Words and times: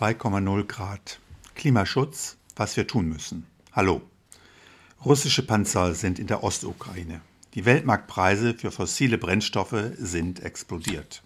2,0 0.00 0.64
Grad. 0.64 1.20
Klimaschutz, 1.54 2.38
was 2.56 2.74
wir 2.78 2.86
tun 2.86 3.06
müssen. 3.06 3.46
Hallo. 3.72 4.00
Russische 5.04 5.42
Panzer 5.42 5.94
sind 5.94 6.18
in 6.18 6.26
der 6.26 6.42
Ostukraine. 6.42 7.20
Die 7.52 7.66
Weltmarktpreise 7.66 8.54
für 8.54 8.70
fossile 8.70 9.18
Brennstoffe 9.18 9.90
sind 9.98 10.40
explodiert. 10.40 11.22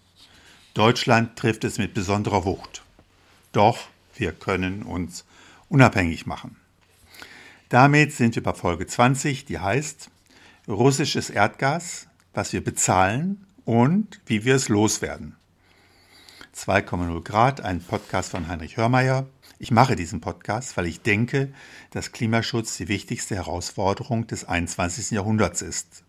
Deutschland 0.73 1.37
trifft 1.37 1.63
es 1.63 1.77
mit 1.77 1.93
besonderer 1.93 2.43
Wucht. 2.43 2.83
Doch 3.53 3.79
wir 4.13 4.33
können 4.33 4.83
uns 4.83 5.23
unabhängig 5.69 6.25
machen. 6.25 6.57
Damit 7.69 8.11
sind 8.11 8.35
wir 8.35 8.43
bei 8.43 8.53
Folge 8.53 8.87
20, 8.87 9.45
die 9.45 9.59
heißt 9.59 10.09
Russisches 10.67 11.29
Erdgas, 11.29 12.07
was 12.33 12.51
wir 12.51 12.61
bezahlen 12.61 13.47
und 13.63 14.19
wie 14.25 14.43
wir 14.43 14.55
es 14.55 14.67
loswerden. 14.67 15.37
2,0 16.55 17.21
Grad, 17.21 17.59
ein 17.59 17.81
Podcast 17.81 18.31
von 18.31 18.47
Heinrich 18.47 18.77
Hörmeier. 18.77 19.27
Ich 19.59 19.71
mache 19.71 19.97
diesen 19.97 20.21
Podcast, 20.21 20.77
weil 20.77 20.85
ich 20.85 21.01
denke, 21.01 21.51
dass 21.91 22.13
Klimaschutz 22.13 22.77
die 22.77 22.87
wichtigste 22.87 23.35
Herausforderung 23.35 24.25
des 24.25 24.45
21. 24.45 25.11
Jahrhunderts 25.11 25.61
ist. 25.61 26.05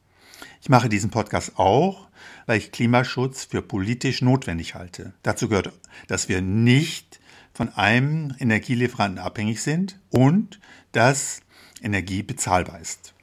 Ich 0.63 0.69
mache 0.69 0.89
diesen 0.89 1.11
Podcast 1.11 1.59
auch, 1.59 2.07
weil 2.47 2.59
ich 2.59 2.71
Klimaschutz 2.71 3.47
für 3.47 3.61
politisch 3.61 4.23
notwendig 4.23 4.77
halte. 4.77 5.15
Dazu 5.25 5.49
gehört, 5.49 5.73
dass 6.07 6.29
wir 6.29 6.41
nicht 6.41 7.19
von 7.53 7.71
einem 7.75 8.33
Energielieferanten 8.39 9.19
abhängig 9.19 9.63
sind 9.63 9.99
und 10.11 10.61
dass 10.93 11.41
Energie 11.83 12.23
bezahlbar 12.23 12.81
ist. 12.81 13.16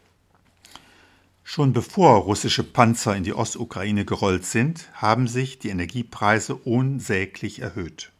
Schon 1.45 1.73
bevor 1.73 2.21
russische 2.21 2.63
Panzer 2.63 3.15
in 3.15 3.23
die 3.23 3.33
Ostukraine 3.33 4.05
gerollt 4.05 4.45
sind, 4.45 4.89
haben 4.93 5.27
sich 5.27 5.59
die 5.59 5.69
Energiepreise 5.69 6.55
unsäglich 6.55 7.61
erhöht. 7.61 8.11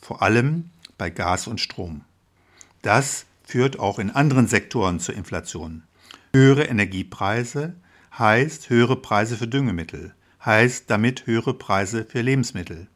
Vor 0.00 0.22
allem 0.22 0.70
bei 0.96 1.10
Gas 1.10 1.46
und 1.46 1.60
Strom. 1.60 2.02
Das 2.80 3.26
führt 3.44 3.78
auch 3.78 3.98
in 3.98 4.10
anderen 4.10 4.48
Sektoren 4.48 5.00
zur 5.00 5.14
Inflation. 5.14 5.82
Höhere 6.32 6.64
Energiepreise 6.64 7.76
heißt 8.18 8.70
höhere 8.70 8.96
Preise 8.96 9.36
für 9.36 9.46
Düngemittel, 9.46 10.14
heißt 10.44 10.90
damit 10.90 11.26
höhere 11.26 11.54
Preise 11.54 12.06
für 12.06 12.22
Lebensmittel. 12.22 12.88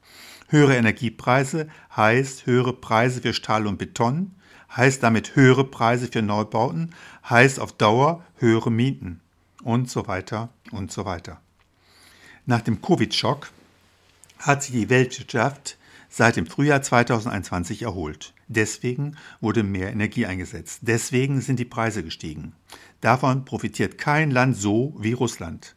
Höhere 0.48 0.76
Energiepreise 0.76 1.68
heißt 1.94 2.46
höhere 2.46 2.72
Preise 2.72 3.20
für 3.20 3.34
Stahl 3.34 3.66
und 3.66 3.76
Beton, 3.76 4.34
heißt 4.74 5.02
damit 5.02 5.36
höhere 5.36 5.64
Preise 5.64 6.08
für 6.10 6.22
Neubauten, 6.22 6.94
heißt 7.28 7.60
auf 7.60 7.72
Dauer 7.72 8.24
höhere 8.38 8.70
Mieten 8.70 9.20
und 9.66 9.90
so 9.90 10.06
weiter 10.06 10.48
und 10.70 10.92
so 10.92 11.04
weiter. 11.04 11.40
Nach 12.46 12.60
dem 12.60 12.80
Covid-Schock 12.80 13.50
hat 14.38 14.62
sich 14.62 14.72
die 14.72 14.88
Weltwirtschaft 14.88 15.76
seit 16.08 16.36
dem 16.36 16.46
Frühjahr 16.46 16.82
2021 16.82 17.82
erholt. 17.82 18.32
Deswegen 18.46 19.16
wurde 19.40 19.64
mehr 19.64 19.90
Energie 19.90 20.24
eingesetzt. 20.24 20.80
Deswegen 20.82 21.40
sind 21.40 21.58
die 21.58 21.64
Preise 21.64 22.04
gestiegen. 22.04 22.52
Davon 23.00 23.44
profitiert 23.44 23.98
kein 23.98 24.30
Land 24.30 24.56
so 24.56 24.94
wie 25.00 25.14
Russland. 25.14 25.74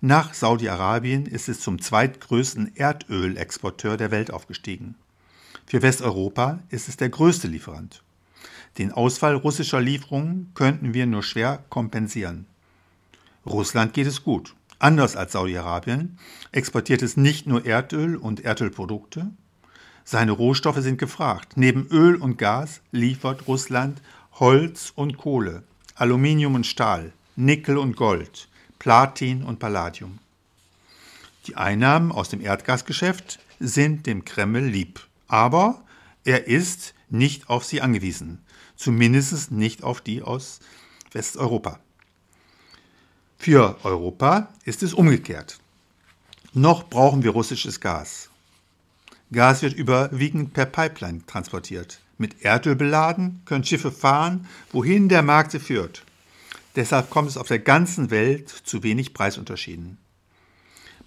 Nach 0.00 0.34
Saudi-Arabien 0.34 1.26
ist 1.26 1.48
es 1.48 1.60
zum 1.60 1.82
zweitgrößten 1.82 2.76
Erdölexporteur 2.76 3.96
der 3.96 4.12
Welt 4.12 4.30
aufgestiegen. 4.30 4.94
Für 5.66 5.82
Westeuropa 5.82 6.60
ist 6.70 6.88
es 6.88 6.96
der 6.96 7.08
größte 7.08 7.48
Lieferant. 7.48 8.04
Den 8.78 8.92
Ausfall 8.92 9.34
russischer 9.34 9.80
Lieferungen 9.80 10.52
könnten 10.54 10.94
wir 10.94 11.06
nur 11.06 11.24
schwer 11.24 11.64
kompensieren. 11.68 12.46
Russland 13.46 13.92
geht 13.92 14.06
es 14.06 14.22
gut. 14.22 14.54
Anders 14.78 15.16
als 15.16 15.32
Saudi-Arabien 15.32 16.18
exportiert 16.50 17.02
es 17.02 17.16
nicht 17.16 17.46
nur 17.46 17.64
Erdöl 17.64 18.16
und 18.16 18.40
Erdölprodukte. 18.40 19.30
Seine 20.04 20.32
Rohstoffe 20.32 20.80
sind 20.80 20.98
gefragt. 20.98 21.52
Neben 21.56 21.86
Öl 21.88 22.16
und 22.16 22.36
Gas 22.38 22.80
liefert 22.90 23.46
Russland 23.46 24.02
Holz 24.40 24.92
und 24.96 25.18
Kohle, 25.18 25.62
Aluminium 25.94 26.54
und 26.54 26.66
Stahl, 26.66 27.12
Nickel 27.36 27.78
und 27.78 27.96
Gold, 27.96 28.48
Platin 28.78 29.44
und 29.44 29.58
Palladium. 29.58 30.18
Die 31.46 31.56
Einnahmen 31.56 32.10
aus 32.10 32.28
dem 32.28 32.40
Erdgasgeschäft 32.40 33.38
sind 33.60 34.06
dem 34.06 34.24
Kreml 34.24 34.64
lieb, 34.64 35.00
aber 35.28 35.84
er 36.24 36.46
ist 36.46 36.94
nicht 37.10 37.48
auf 37.50 37.64
sie 37.64 37.80
angewiesen, 37.80 38.40
zumindest 38.76 39.52
nicht 39.52 39.82
auf 39.82 40.00
die 40.00 40.22
aus 40.22 40.60
Westeuropa. 41.12 41.78
Für 43.42 43.76
Europa 43.82 44.50
ist 44.64 44.84
es 44.84 44.94
umgekehrt. 44.94 45.58
Noch 46.52 46.88
brauchen 46.88 47.24
wir 47.24 47.32
russisches 47.32 47.80
Gas. 47.80 48.30
Gas 49.32 49.62
wird 49.62 49.74
überwiegend 49.74 50.52
per 50.52 50.64
Pipeline 50.64 51.26
transportiert. 51.26 51.98
Mit 52.18 52.44
Erdöl 52.44 52.76
beladen 52.76 53.42
können 53.44 53.64
Schiffe 53.64 53.90
fahren, 53.90 54.46
wohin 54.70 55.08
der 55.08 55.22
Markt 55.22 55.50
sie 55.50 55.58
führt. 55.58 56.04
Deshalb 56.76 57.10
kommt 57.10 57.30
es 57.30 57.36
auf 57.36 57.48
der 57.48 57.58
ganzen 57.58 58.12
Welt 58.12 58.48
zu 58.48 58.84
wenig 58.84 59.12
Preisunterschieden. 59.12 59.98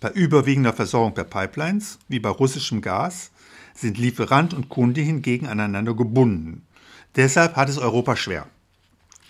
Bei 0.02 0.12
überwiegender 0.12 0.74
Versorgung 0.74 1.14
per 1.14 1.24
Pipelines, 1.24 2.00
wie 2.10 2.20
bei 2.20 2.28
russischem 2.28 2.82
Gas, 2.82 3.32
sind 3.74 3.98
Lieferant 3.98 4.54
und 4.54 4.68
Kunde 4.68 5.00
hingegen 5.00 5.48
aneinander 5.48 5.94
gebunden. 5.94 6.68
Deshalb 7.16 7.56
hat 7.56 7.70
es 7.70 7.78
Europa 7.78 8.18
schwer. 8.18 8.50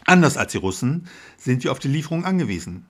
Anders 0.06 0.38
als 0.38 0.54
die 0.54 0.58
Russen 0.58 1.08
sind 1.38 1.64
wir 1.64 1.72
auf 1.72 1.78
die 1.78 1.88
Lieferung 1.88 2.26
angewiesen. 2.26 2.88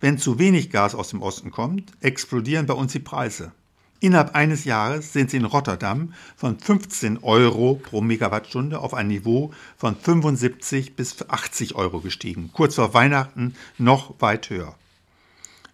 Wenn 0.00 0.18
zu 0.18 0.38
wenig 0.38 0.70
Gas 0.70 0.94
aus 0.94 1.08
dem 1.08 1.22
Osten 1.22 1.50
kommt, 1.50 1.92
explodieren 2.00 2.66
bei 2.66 2.74
uns 2.74 2.92
die 2.92 2.98
Preise. 2.98 3.52
Innerhalb 3.98 4.34
eines 4.34 4.64
Jahres 4.64 5.14
sind 5.14 5.30
sie 5.30 5.38
in 5.38 5.46
Rotterdam 5.46 6.12
von 6.36 6.58
15 6.58 7.22
Euro 7.22 7.76
pro 7.76 8.02
Megawattstunde 8.02 8.78
auf 8.78 8.92
ein 8.92 9.08
Niveau 9.08 9.52
von 9.78 9.96
75 9.96 10.96
bis 10.96 11.16
80 11.26 11.76
Euro 11.76 12.00
gestiegen. 12.00 12.50
Kurz 12.52 12.74
vor 12.74 12.92
Weihnachten 12.92 13.54
noch 13.78 14.20
weit 14.20 14.50
höher. 14.50 14.74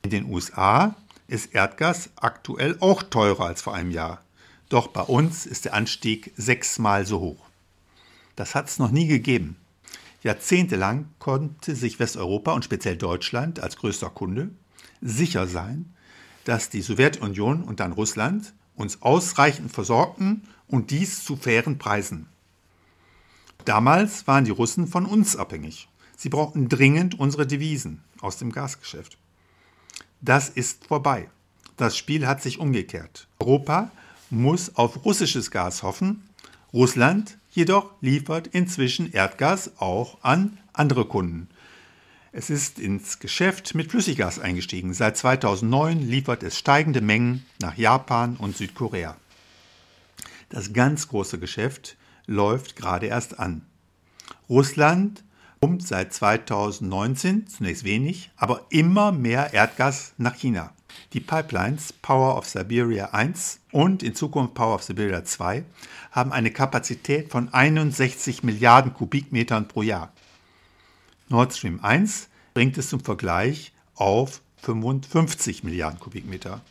In 0.02 0.10
den 0.10 0.26
USA 0.26 0.94
ist 1.26 1.52
Erdgas 1.52 2.10
aktuell 2.14 2.76
auch 2.78 3.02
teurer 3.02 3.46
als 3.46 3.62
vor 3.62 3.74
einem 3.74 3.90
Jahr. 3.90 4.22
Doch 4.68 4.86
bei 4.86 5.02
uns 5.02 5.44
ist 5.44 5.64
der 5.64 5.74
Anstieg 5.74 6.32
sechsmal 6.36 7.04
so 7.06 7.18
hoch. 7.20 7.44
Das 8.36 8.54
hat 8.54 8.68
es 8.68 8.78
noch 8.78 8.90
nie 8.90 9.08
gegeben. 9.08 9.56
Jahrzehntelang 10.22 11.06
konnte 11.18 11.74
sich 11.74 11.98
Westeuropa 11.98 12.52
und 12.52 12.64
speziell 12.64 12.96
Deutschland 12.96 13.60
als 13.60 13.76
größter 13.76 14.10
Kunde 14.10 14.50
sicher 15.00 15.46
sein, 15.46 15.94
dass 16.44 16.70
die 16.70 16.82
Sowjetunion 16.82 17.62
und 17.62 17.80
dann 17.80 17.92
Russland 17.92 18.54
uns 18.76 19.02
ausreichend 19.02 19.72
versorgten 19.72 20.42
und 20.68 20.90
dies 20.90 21.24
zu 21.24 21.36
fairen 21.36 21.78
Preisen. 21.78 22.28
Damals 23.64 24.26
waren 24.26 24.44
die 24.44 24.50
Russen 24.50 24.86
von 24.86 25.06
uns 25.06 25.36
abhängig. 25.36 25.88
Sie 26.16 26.28
brauchten 26.28 26.68
dringend 26.68 27.18
unsere 27.18 27.46
Devisen 27.46 28.02
aus 28.20 28.38
dem 28.38 28.52
Gasgeschäft. 28.52 29.18
Das 30.20 30.48
ist 30.48 30.86
vorbei. 30.86 31.28
Das 31.76 31.96
Spiel 31.96 32.26
hat 32.26 32.42
sich 32.42 32.58
umgekehrt. 32.58 33.28
Europa 33.40 33.90
muss 34.30 34.76
auf 34.76 35.04
russisches 35.04 35.50
Gas 35.50 35.82
hoffen, 35.82 36.28
Russland 36.72 37.38
jedoch 37.52 37.92
liefert 38.00 38.48
inzwischen 38.48 39.12
Erdgas 39.12 39.72
auch 39.78 40.18
an 40.22 40.58
andere 40.72 41.04
Kunden. 41.04 41.48
Es 42.32 42.48
ist 42.48 42.78
ins 42.78 43.18
Geschäft 43.18 43.74
mit 43.74 43.90
Flüssiggas 43.90 44.38
eingestiegen. 44.38 44.94
Seit 44.94 45.18
2009 45.18 46.00
liefert 46.00 46.42
es 46.42 46.58
steigende 46.58 47.02
Mengen 47.02 47.44
nach 47.60 47.76
Japan 47.76 48.36
und 48.36 48.56
Südkorea. 48.56 49.16
Das 50.48 50.72
ganz 50.72 51.08
große 51.08 51.38
Geschäft 51.38 51.96
läuft 52.26 52.76
gerade 52.76 53.06
erst 53.06 53.38
an. 53.38 53.66
Russland 54.48 55.22
pumpt 55.60 55.86
seit 55.86 56.12
2019 56.12 57.46
zunächst 57.48 57.84
wenig, 57.84 58.30
aber 58.36 58.66
immer 58.70 59.12
mehr 59.12 59.52
Erdgas 59.52 60.14
nach 60.16 60.34
China. 60.34 60.72
Die 61.12 61.20
Pipelines 61.20 61.92
Power 61.92 62.38
of 62.38 62.48
Siberia 62.48 63.10
1 63.10 63.60
und 63.70 64.02
in 64.02 64.14
Zukunft 64.14 64.54
Power 64.54 64.76
of 64.76 64.82
Siberia 64.82 65.22
2 65.22 65.62
haben 66.10 66.32
eine 66.32 66.50
Kapazität 66.50 67.30
von 67.30 67.52
61 67.52 68.42
Milliarden 68.42 68.94
Kubikmetern 68.94 69.68
pro 69.68 69.82
Jahr. 69.82 70.10
Nord 71.28 71.54
Stream 71.54 71.80
1 71.82 72.28
bringt 72.54 72.78
es 72.78 72.88
zum 72.88 73.00
Vergleich 73.00 73.72
auf 73.94 74.40
55 74.62 75.64
Milliarden 75.64 76.00
Kubikmeter. 76.00 76.62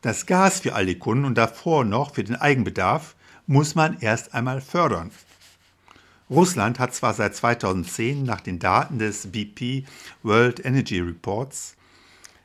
Das 0.00 0.26
Gas 0.26 0.60
für 0.60 0.74
alle 0.74 0.94
Kunden 0.94 1.24
und 1.24 1.36
davor 1.36 1.84
noch 1.84 2.14
für 2.14 2.22
den 2.22 2.36
Eigenbedarf 2.36 3.16
muss 3.48 3.74
man 3.74 3.98
erst 3.98 4.32
einmal 4.32 4.60
fördern. 4.60 5.10
Russland 6.30 6.78
hat 6.78 6.94
zwar 6.94 7.14
seit 7.14 7.34
2010 7.34 8.22
nach 8.22 8.40
den 8.40 8.60
Daten 8.60 9.00
des 9.00 9.32
BP 9.32 9.84
World 10.22 10.64
Energy 10.64 11.00
Reports 11.00 11.74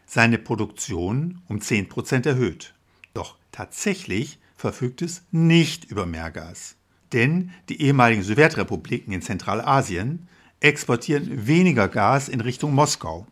seine 0.10 0.40
Produktion 0.40 1.42
um 1.48 1.60
10% 1.60 2.28
erhöht. 2.28 2.74
Doch 3.14 3.36
tatsächlich 3.52 4.40
verfügt 4.58 5.04
es 5.04 5.22
nicht 5.32 5.86
über 5.86 6.08
Mehrgas. 6.08 6.76
Denn 7.14 7.52
die 7.70 7.82
ehemaligen 7.82 8.24
Sowjetrepubliken 8.24 9.14
in 9.14 9.22
Zentralasien 9.22 10.28
exportieren 10.62 11.48
weniger 11.48 11.88
Gas 11.88 12.28
in 12.28 12.42
Richtung 12.42 12.74
Moskau. 12.74 13.28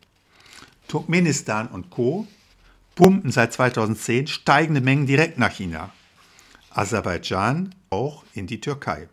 Turkmenistan 0.87 1.67
und 1.67 1.89
Co. 1.89 2.27
pumpen 2.93 3.31
seit 3.31 3.53
2010 3.53 4.27
steigende 4.27 4.81
Mengen 4.81 5.07
direkt 5.07 5.39
nach 5.39 5.53
China. 5.53 5.91
Aserbaidschan 6.69 7.73
auch 7.89 8.23
in 8.33 8.45
die 8.45 8.61
Türkei. 8.61 9.09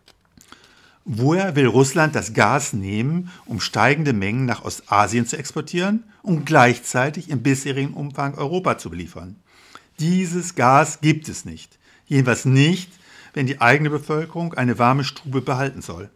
Woher 1.07 1.55
will 1.55 1.67
Russland 1.67 2.15
das 2.15 2.33
Gas 2.33 2.73
nehmen, 2.73 3.29
um 3.45 3.59
steigende 3.59 4.11
Mengen 4.11 4.45
nach 4.45 4.65
Ostasien 4.65 5.27
zu 5.27 5.37
exportieren 5.37 6.03
und 6.23 6.47
gleichzeitig 6.47 7.29
im 7.29 7.43
bisherigen 7.43 7.93
Umfang 7.93 8.33
Europa 8.33 8.79
zu 8.79 8.89
beliefern? 8.89 9.35
Dieses 9.99 10.55
Gas 10.55 11.01
gibt 11.01 11.29
es 11.29 11.45
nicht. 11.45 11.77
Jedenfalls 12.07 12.45
nicht, 12.45 12.91
wenn 13.35 13.45
die 13.45 13.61
eigene 13.61 13.91
Bevölkerung 13.91 14.55
eine 14.55 14.79
warme 14.79 15.03
Stube 15.03 15.41
behalten 15.41 15.83
soll. 15.83 16.09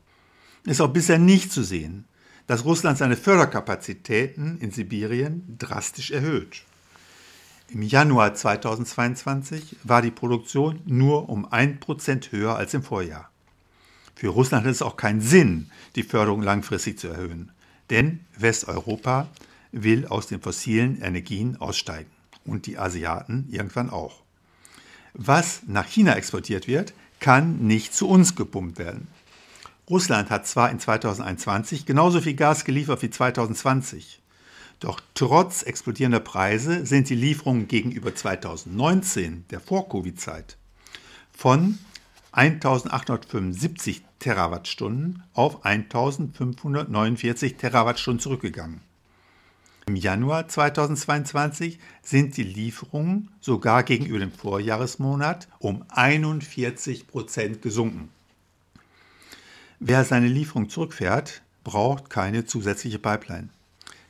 Es 0.65 0.73
ist 0.73 0.81
auch 0.81 0.91
bisher 0.91 1.19
nicht 1.19 1.51
zu 1.51 1.61
sehen, 1.61 2.05
dass 2.47 2.65
Russland 2.65 2.97
seine 2.97 3.15
Förderkapazitäten 3.15 4.57
in 4.57 4.71
Sibirien 4.71 5.55
drastisch 5.59 6.09
erhöht. 6.09 6.63
Im 7.67 7.83
Januar 7.83 8.33
2022 8.33 9.75
war 9.83 10.01
die 10.01 10.09
Produktion 10.09 10.81
nur 10.85 11.29
um 11.29 11.45
1% 11.45 12.31
höher 12.31 12.55
als 12.55 12.73
im 12.73 12.81
Vorjahr. 12.81 13.28
Für 14.19 14.27
Russland 14.27 14.65
hat 14.65 14.73
es 14.73 14.81
auch 14.81 14.97
keinen 14.97 15.21
Sinn, 15.21 15.71
die 15.95 16.03
Förderung 16.03 16.41
langfristig 16.41 16.99
zu 16.99 17.07
erhöhen, 17.07 17.53
denn 17.89 18.19
Westeuropa 18.37 19.29
will 19.71 20.07
aus 20.07 20.27
den 20.27 20.41
fossilen 20.41 21.01
Energien 21.01 21.55
aussteigen 21.55 22.09
und 22.43 22.65
die 22.65 22.77
Asiaten 22.77 23.47
irgendwann 23.49 23.89
auch. 23.89 24.23
Was 25.13 25.61
nach 25.67 25.87
China 25.87 26.17
exportiert 26.17 26.67
wird, 26.67 26.93
kann 27.21 27.59
nicht 27.59 27.95
zu 27.95 28.09
uns 28.09 28.35
gepumpt 28.35 28.77
werden. 28.77 29.07
Russland 29.89 30.29
hat 30.29 30.45
zwar 30.45 30.69
in 30.69 30.81
2021 30.81 31.85
genauso 31.85 32.19
viel 32.19 32.35
Gas 32.35 32.65
geliefert 32.65 33.01
wie 33.01 33.09
2020, 33.09 34.21
doch 34.81 34.99
trotz 35.13 35.63
explodierender 35.63 36.19
Preise 36.19 36.85
sind 36.85 37.07
die 37.07 37.15
Lieferungen 37.15 37.69
gegenüber 37.69 38.13
2019, 38.13 39.45
der 39.49 39.61
Vor-Covid-Zeit, 39.61 40.57
von 41.31 41.79
1875 42.31 44.03
Terawattstunden 44.19 45.23
auf 45.33 45.65
1549 45.65 47.55
Terawattstunden 47.55 48.19
zurückgegangen. 48.19 48.81
Im 49.87 49.95
Januar 49.95 50.47
2022 50.47 51.79
sind 52.03 52.37
die 52.37 52.43
Lieferungen 52.43 53.31
sogar 53.41 53.81
gegenüber 53.81 54.19
dem 54.19 54.31
Vorjahresmonat 54.31 55.47
um 55.57 55.83
41 55.89 57.07
Prozent 57.07 57.63
gesunken. 57.63 58.09
Wer 59.79 60.05
seine 60.05 60.27
Lieferung 60.27 60.69
zurückfährt, 60.69 61.41
braucht 61.63 62.09
keine 62.11 62.45
zusätzliche 62.45 62.99
Pipeline. 62.99 63.49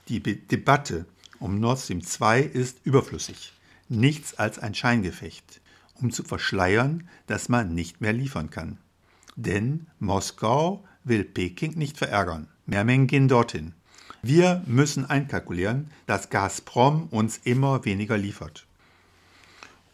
Die 0.10 0.20
Be 0.20 0.36
Debatte 0.36 1.06
um 1.40 1.60
Nord 1.60 1.80
Stream 1.80 2.04
2 2.04 2.42
ist 2.42 2.80
überflüssig. 2.84 3.54
Nichts 3.88 4.34
als 4.34 4.60
ein 4.60 4.76
Scheingefecht, 4.76 5.62
um 6.02 6.12
zu 6.12 6.24
verschleiern, 6.24 7.08
dass 7.28 7.50
man 7.50 7.74
nicht 7.74 8.02
mehr 8.02 8.14
liefern 8.14 8.50
kann. 8.50 8.78
Denn 9.36 9.88
Moskau 10.00 10.84
will 11.04 11.24
Peking 11.24 11.78
nicht 11.78 11.98
verärgern. 11.98 12.48
Mehr 12.66 12.84
Mengen 12.84 13.08
gehen 13.08 13.28
dorthin. 13.28 13.74
Wir 14.22 14.64
müssen 14.66 15.06
einkalkulieren, 15.06 15.92
dass 16.06 16.30
Gazprom 16.30 17.08
uns 17.10 17.40
immer 17.44 17.86
weniger 17.86 18.18
liefert. 18.18 18.66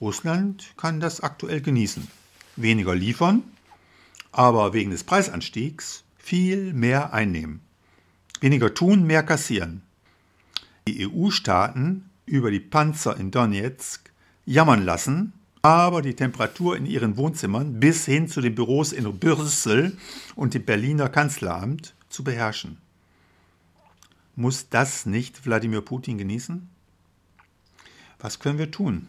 Russland 0.01 0.73
kann 0.77 0.99
das 0.99 1.21
aktuell 1.21 1.61
genießen. 1.61 2.07
Weniger 2.55 2.95
liefern, 2.95 3.43
aber 4.31 4.73
wegen 4.73 4.91
des 4.91 5.03
Preisanstiegs 5.03 6.03
viel 6.17 6.73
mehr 6.73 7.13
einnehmen. 7.13 7.61
Weniger 8.41 8.73
tun, 8.73 9.05
mehr 9.05 9.23
kassieren. 9.23 9.83
Die 10.87 11.07
EU-Staaten 11.07 12.09
über 12.25 12.51
die 12.51 12.59
Panzer 12.59 13.17
in 13.17 13.31
Donetsk 13.31 14.11
jammern 14.45 14.83
lassen, 14.83 15.33
aber 15.65 16.03
die 16.03 16.13
Temperatur 16.13 16.77
in 16.77 16.85
ihren 16.85 17.17
Wohnzimmern 17.17 17.79
bis 17.79 18.05
hin 18.05 18.27
zu 18.27 18.39
den 18.39 18.53
Büros 18.53 18.93
in 18.93 19.17
Brüssel 19.17 19.97
und 20.35 20.53
dem 20.53 20.63
Berliner 20.63 21.09
Kanzleramt 21.09 21.95
zu 22.07 22.23
beherrschen. 22.23 22.77
Muss 24.35 24.69
das 24.69 25.07
nicht 25.07 25.43
Wladimir 25.43 25.81
Putin 25.81 26.19
genießen? 26.19 26.69
Was 28.19 28.37
können 28.37 28.59
wir 28.59 28.69
tun? 28.69 29.07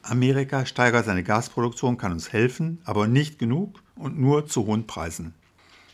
Amerika 0.00 0.64
steigert 0.64 1.04
seine 1.04 1.22
Gasproduktion, 1.22 1.98
kann 1.98 2.12
uns 2.12 2.32
helfen, 2.32 2.80
aber 2.86 3.06
nicht 3.06 3.38
genug 3.38 3.82
und 3.94 4.18
nur 4.18 4.46
zu 4.46 4.64
hohen 4.64 4.86
Preisen. 4.86 5.34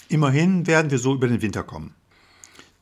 Immerhin 0.09 0.69
werden 0.69 0.93
wir 0.93 1.01
so 1.01 1.15
über 1.15 1.27
den 1.27 1.43
Winter 1.43 1.65
kommen. 1.65 1.95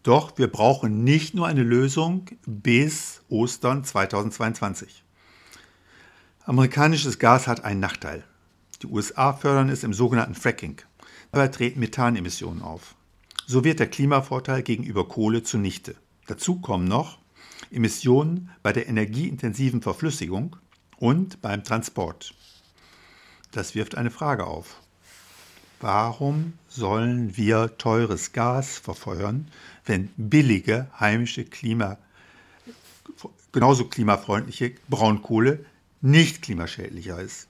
Doch 0.02 0.36
wir 0.36 0.48
brauchen 0.48 1.04
nicht 1.04 1.32
nur 1.32 1.46
eine 1.46 1.62
Lösung 1.62 2.26
bis 2.44 3.22
Ostern 3.30 3.82
2022. 3.82 5.01
Amerikanisches 6.44 7.20
Gas 7.20 7.46
hat 7.46 7.64
einen 7.64 7.78
Nachteil. 7.78 8.24
Die 8.82 8.88
USA 8.88 9.32
fördern 9.32 9.68
es 9.68 9.84
im 9.84 9.94
sogenannten 9.94 10.34
Fracking. 10.34 10.80
Dabei 11.30 11.46
treten 11.46 11.78
Methanemissionen 11.78 12.62
auf. 12.62 12.96
So 13.46 13.62
wird 13.62 13.78
der 13.78 13.86
Klimavorteil 13.86 14.64
gegenüber 14.64 15.06
Kohle 15.06 15.44
zunichte. 15.44 15.94
Dazu 16.26 16.60
kommen 16.60 16.88
noch 16.88 17.18
Emissionen 17.70 18.50
bei 18.64 18.72
der 18.72 18.88
energieintensiven 18.88 19.82
Verflüssigung 19.82 20.56
und 20.96 21.40
beim 21.42 21.62
Transport. 21.62 22.34
Das 23.52 23.76
wirft 23.76 23.96
eine 23.96 24.10
Frage 24.10 24.44
auf. 24.44 24.80
Warum 25.80 26.54
sollen 26.66 27.36
wir 27.36 27.78
teures 27.78 28.32
Gas 28.32 28.78
verfeuern, 28.78 29.46
wenn 29.84 30.10
billige 30.16 30.88
heimische 30.98 31.44
Klima, 31.44 31.98
genauso 33.52 33.84
klimafreundliche 33.84 34.72
Braunkohle 34.88 35.64
nicht 36.02 36.42
klimaschädlicher 36.42 37.18
ist? 37.18 37.48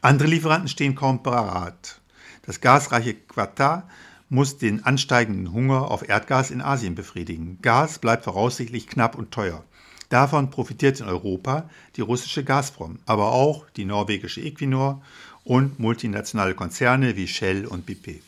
Andere 0.00 0.28
Lieferanten 0.28 0.68
stehen 0.68 0.96
kaum 0.96 1.22
parat. 1.22 2.00
Das 2.44 2.60
gasreiche 2.60 3.14
Qatar 3.14 3.88
muss 4.28 4.58
den 4.58 4.84
ansteigenden 4.84 5.52
Hunger 5.52 5.90
auf 5.90 6.08
Erdgas 6.08 6.50
in 6.50 6.60
Asien 6.60 6.94
befriedigen. 6.94 7.58
Gas 7.62 7.98
bleibt 7.98 8.24
voraussichtlich 8.24 8.88
knapp 8.88 9.14
und 9.14 9.30
teuer. 9.30 9.62
Davon 10.08 10.50
profitiert 10.50 11.00
in 11.00 11.06
Europa 11.06 11.70
die 11.96 12.00
russische 12.00 12.42
Gazprom, 12.42 12.98
aber 13.06 13.32
auch 13.32 13.68
die 13.70 13.84
norwegische 13.84 14.40
Equinor 14.40 15.02
und 15.44 15.78
multinationale 15.78 16.54
Konzerne 16.54 17.16
wie 17.16 17.28
Shell 17.28 17.66
und 17.66 17.86
BP. 17.86 18.22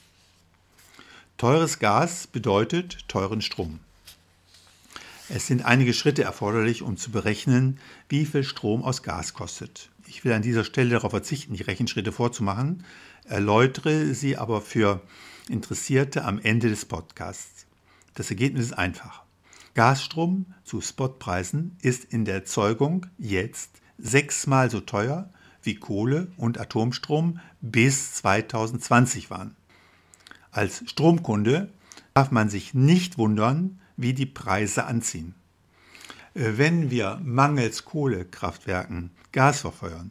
Teures 1.36 1.78
Gas 1.78 2.26
bedeutet 2.26 3.08
teuren 3.08 3.42
Strom. 3.42 3.80
Es 5.30 5.46
sind 5.46 5.64
einige 5.64 5.94
Schritte 5.94 6.22
erforderlich, 6.22 6.82
um 6.82 6.98
zu 6.98 7.10
berechnen, 7.10 7.78
wie 8.10 8.26
viel 8.26 8.44
Strom 8.44 8.82
aus 8.82 9.02
Gas 9.02 9.32
kostet. 9.32 9.90
Ich 10.06 10.22
will 10.24 10.32
an 10.32 10.42
dieser 10.42 10.64
Stelle 10.64 10.90
darauf 10.90 11.12
verzichten, 11.12 11.54
die 11.54 11.62
Rechenschritte 11.62 12.12
vorzumachen, 12.12 12.84
erläutere 13.24 14.12
sie 14.14 14.36
aber 14.36 14.60
für 14.60 15.00
Interessierte 15.48 16.24
am 16.24 16.38
Ende 16.38 16.68
des 16.68 16.84
Podcasts. 16.84 17.66
Das 18.12 18.28
Ergebnis 18.28 18.66
ist 18.66 18.72
einfach. 18.74 19.22
Gasstrom 19.72 20.46
zu 20.62 20.82
Spotpreisen 20.82 21.78
ist 21.80 22.04
in 22.04 22.26
der 22.26 22.34
Erzeugung 22.34 23.06
jetzt 23.16 23.70
sechsmal 23.96 24.70
so 24.70 24.80
teuer 24.80 25.30
wie 25.62 25.76
Kohle 25.76 26.28
und 26.36 26.60
Atomstrom 26.60 27.40
bis 27.62 28.12
2020 28.14 29.30
waren. 29.30 29.56
Als 30.50 30.84
Stromkunde 30.86 31.72
darf 32.12 32.30
man 32.30 32.50
sich 32.50 32.74
nicht 32.74 33.16
wundern, 33.16 33.80
wie 33.96 34.14
die 34.14 34.26
Preise 34.26 34.84
anziehen. 34.86 35.34
Wenn 36.34 36.90
wir 36.90 37.20
mangels 37.22 37.84
Kohlekraftwerken 37.84 39.10
Gas 39.32 39.60
verfeuern, 39.60 40.10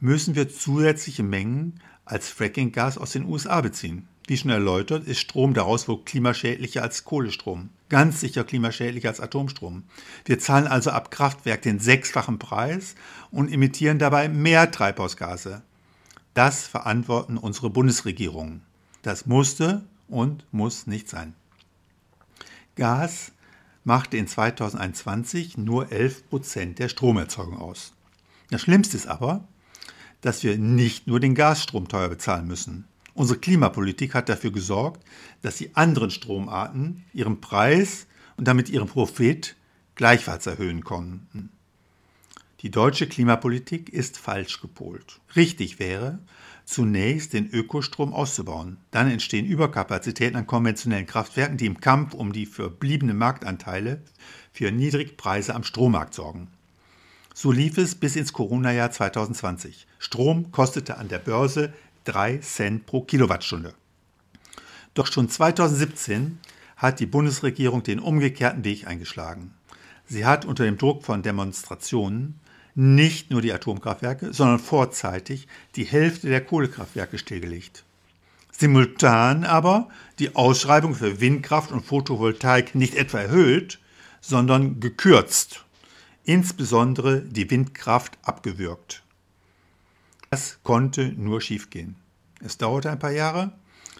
müssen 0.00 0.34
wir 0.34 0.48
zusätzliche 0.48 1.22
Mengen 1.22 1.80
als 2.04 2.28
Frackinggas 2.28 2.98
aus 2.98 3.12
den 3.12 3.24
USA 3.24 3.60
beziehen. 3.60 4.08
Wie 4.26 4.38
schon 4.38 4.50
erläutert, 4.50 5.06
ist 5.06 5.20
Strom 5.20 5.52
daraus 5.52 5.86
wohl 5.86 6.02
klimaschädlicher 6.02 6.82
als 6.82 7.04
Kohlestrom. 7.04 7.68
Ganz 7.90 8.20
sicher 8.20 8.44
klimaschädlicher 8.44 9.10
als 9.10 9.20
Atomstrom. 9.20 9.84
Wir 10.24 10.38
zahlen 10.38 10.66
also 10.66 10.90
ab 10.90 11.10
Kraftwerk 11.10 11.60
den 11.60 11.78
sechsfachen 11.78 12.38
Preis 12.38 12.94
und 13.30 13.52
emittieren 13.52 13.98
dabei 13.98 14.30
mehr 14.30 14.70
Treibhausgase. 14.70 15.62
Das 16.32 16.66
verantworten 16.66 17.36
unsere 17.36 17.68
Bundesregierungen. 17.68 18.62
Das 19.02 19.26
musste 19.26 19.84
und 20.08 20.46
muss 20.52 20.86
nicht 20.86 21.08
sein. 21.08 21.34
Gas 22.76 23.32
machte 23.84 24.16
in 24.16 24.26
2021 24.26 25.58
nur 25.58 25.92
11 25.92 26.28
Prozent 26.28 26.78
der 26.78 26.88
Stromerzeugung 26.88 27.58
aus. 27.58 27.92
Das 28.50 28.62
Schlimmste 28.62 28.96
ist 28.96 29.06
aber, 29.06 29.46
dass 30.20 30.42
wir 30.42 30.58
nicht 30.58 31.06
nur 31.06 31.20
den 31.20 31.34
Gasstrom 31.34 31.88
teuer 31.88 32.08
bezahlen 32.08 32.46
müssen. 32.46 32.86
Unsere 33.14 33.38
Klimapolitik 33.38 34.14
hat 34.14 34.28
dafür 34.28 34.50
gesorgt, 34.50 35.04
dass 35.42 35.56
die 35.56 35.76
anderen 35.76 36.10
Stromarten 36.10 37.04
ihren 37.12 37.40
Preis 37.40 38.06
und 38.36 38.48
damit 38.48 38.68
ihren 38.68 38.88
Profit 38.88 39.54
gleichfalls 39.94 40.46
erhöhen 40.46 40.82
konnten. 40.82 41.50
Die 42.60 42.70
deutsche 42.70 43.06
Klimapolitik 43.06 43.90
ist 43.90 44.18
falsch 44.18 44.60
gepolt. 44.60 45.20
Richtig 45.36 45.78
wäre, 45.78 46.18
zunächst 46.64 47.32
den 47.32 47.50
Ökostrom 47.50 48.12
auszubauen. 48.12 48.78
Dann 48.90 49.10
entstehen 49.10 49.46
Überkapazitäten 49.46 50.36
an 50.36 50.46
konventionellen 50.46 51.06
Kraftwerken, 51.06 51.56
die 51.56 51.66
im 51.66 51.80
Kampf 51.80 52.14
um 52.14 52.32
die 52.32 52.46
verbliebenen 52.46 53.16
Marktanteile 53.16 54.02
für 54.52 54.70
Niedrigpreise 54.70 55.54
am 55.54 55.64
Strommarkt 55.64 56.14
sorgen. 56.14 56.48
So 57.34 57.50
lief 57.50 57.78
es 57.78 57.96
bis 57.96 58.16
ins 58.16 58.32
Corona-Jahr 58.32 58.90
2020. 58.90 59.86
Strom 59.98 60.52
kostete 60.52 60.98
an 60.98 61.08
der 61.08 61.18
Börse 61.18 61.72
3 62.04 62.38
Cent 62.38 62.86
pro 62.86 63.02
Kilowattstunde. 63.02 63.74
Doch 64.94 65.08
schon 65.08 65.28
2017 65.28 66.38
hat 66.76 67.00
die 67.00 67.06
Bundesregierung 67.06 67.82
den 67.82 67.98
umgekehrten 67.98 68.64
Weg 68.64 68.86
eingeschlagen. 68.86 69.52
Sie 70.06 70.24
hat 70.24 70.44
unter 70.44 70.64
dem 70.64 70.78
Druck 70.78 71.02
von 71.02 71.22
Demonstrationen 71.22 72.38
nicht 72.74 73.30
nur 73.30 73.40
die 73.40 73.52
Atomkraftwerke, 73.52 74.32
sondern 74.32 74.58
vorzeitig 74.58 75.46
die 75.76 75.84
Hälfte 75.84 76.28
der 76.28 76.44
Kohlekraftwerke 76.44 77.18
stillgelegt. 77.18 77.84
Simultan 78.50 79.44
aber 79.44 79.88
die 80.18 80.36
Ausschreibung 80.36 80.94
für 80.94 81.20
Windkraft 81.20 81.72
und 81.72 81.84
Photovoltaik 81.84 82.74
nicht 82.74 82.94
etwa 82.94 83.18
erhöht, 83.18 83.80
sondern 84.20 84.80
gekürzt, 84.80 85.64
insbesondere 86.24 87.20
die 87.20 87.50
Windkraft 87.50 88.16
abgewürgt. 88.22 89.02
Das 90.30 90.58
konnte 90.62 91.12
nur 91.16 91.40
schiefgehen. 91.40 91.96
Es 92.40 92.58
dauerte 92.58 92.90
ein 92.90 92.98
paar 92.98 93.12
Jahre, 93.12 93.52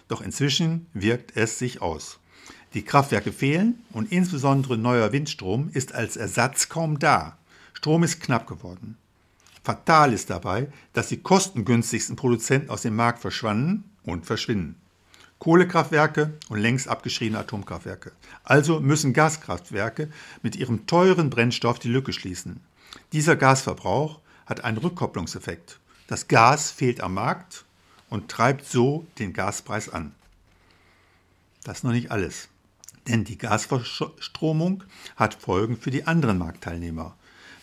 doch 0.08 0.20
inzwischen 0.20 0.86
wirkt 0.92 1.36
es 1.36 1.58
sich 1.58 1.82
aus. 1.82 2.18
Die 2.74 2.82
Kraftwerke 2.82 3.32
fehlen 3.32 3.82
und 3.92 4.10
insbesondere 4.10 4.76
neuer 4.76 5.12
Windstrom 5.12 5.70
ist 5.72 5.94
als 5.94 6.16
Ersatz 6.16 6.68
kaum 6.68 6.98
da. 6.98 7.38
Strom 7.84 8.02
ist 8.02 8.22
knapp 8.22 8.46
geworden. 8.46 8.96
Fatal 9.62 10.14
ist 10.14 10.30
dabei, 10.30 10.72
dass 10.94 11.08
die 11.08 11.20
kostengünstigsten 11.20 12.16
Produzenten 12.16 12.70
aus 12.70 12.80
dem 12.80 12.96
Markt 12.96 13.18
verschwanden 13.18 13.84
und 14.04 14.24
verschwinden. 14.24 14.76
Kohlekraftwerke 15.38 16.32
und 16.48 16.60
längst 16.60 16.88
abgeschriebene 16.88 17.40
Atomkraftwerke. 17.40 18.12
Also 18.42 18.80
müssen 18.80 19.12
Gaskraftwerke 19.12 20.10
mit 20.40 20.56
ihrem 20.56 20.86
teuren 20.86 21.28
Brennstoff 21.28 21.78
die 21.78 21.90
Lücke 21.90 22.14
schließen. 22.14 22.62
Dieser 23.12 23.36
Gasverbrauch 23.36 24.18
hat 24.46 24.64
einen 24.64 24.78
Rückkopplungseffekt. 24.78 25.78
Das 26.06 26.26
Gas 26.26 26.70
fehlt 26.70 27.02
am 27.02 27.12
Markt 27.12 27.66
und 28.08 28.30
treibt 28.30 28.64
so 28.64 29.06
den 29.18 29.34
Gaspreis 29.34 29.90
an. 29.90 30.14
Das 31.64 31.78
ist 31.78 31.84
noch 31.84 31.92
nicht 31.92 32.10
alles. 32.10 32.48
Denn 33.08 33.24
die 33.24 33.36
Gasverstromung 33.36 34.84
hat 35.16 35.34
Folgen 35.34 35.76
für 35.76 35.90
die 35.90 36.06
anderen 36.06 36.38
Marktteilnehmer. 36.38 37.14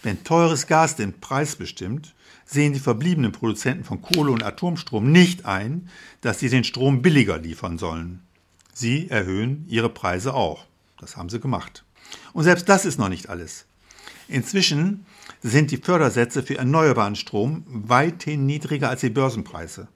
Wenn 0.04 0.24
teures 0.24 0.68
Gas 0.68 0.96
den 0.96 1.20
Preis 1.20 1.56
bestimmt, 1.56 2.16
sehen 2.46 2.74
die 2.74 2.80
verbliebenen 2.80 3.32
Produzenten 3.32 3.84
von 3.84 4.02
Kohle 4.02 4.32
und 4.32 4.44
Atomstrom 4.44 5.12
nicht 5.12 5.46
ein, 5.46 5.90
dass 6.22 6.40
sie 6.40 6.50
den 6.50 6.64
Strom 6.64 7.02
billiger 7.02 7.38
liefern 7.38 7.78
sollen. 7.78 8.22
Sie 8.74 9.10
erhöhen 9.10 9.66
ihre 9.68 9.90
Preise 9.90 10.34
auch. 10.34 10.66
Das 11.00 11.18
haben 11.18 11.30
sie 11.30 11.40
gemacht. 11.40 11.86
Und 12.34 12.44
selbst 12.44 12.68
das 12.68 12.86
ist 12.86 12.98
noch 12.98 13.10
nicht 13.10 13.30
alles. 13.30 13.66
Inzwischen 14.28 15.06
sind 15.44 15.72
die 15.72 15.78
Fördersätze 15.78 16.42
für 16.42 16.58
erneuerbaren 16.58 17.16
Strom 17.16 17.64
weithin 17.68 18.46
niedriger 18.46 18.90
als 18.90 19.02
die 19.02 19.10
Börsenpreise. 19.10 19.88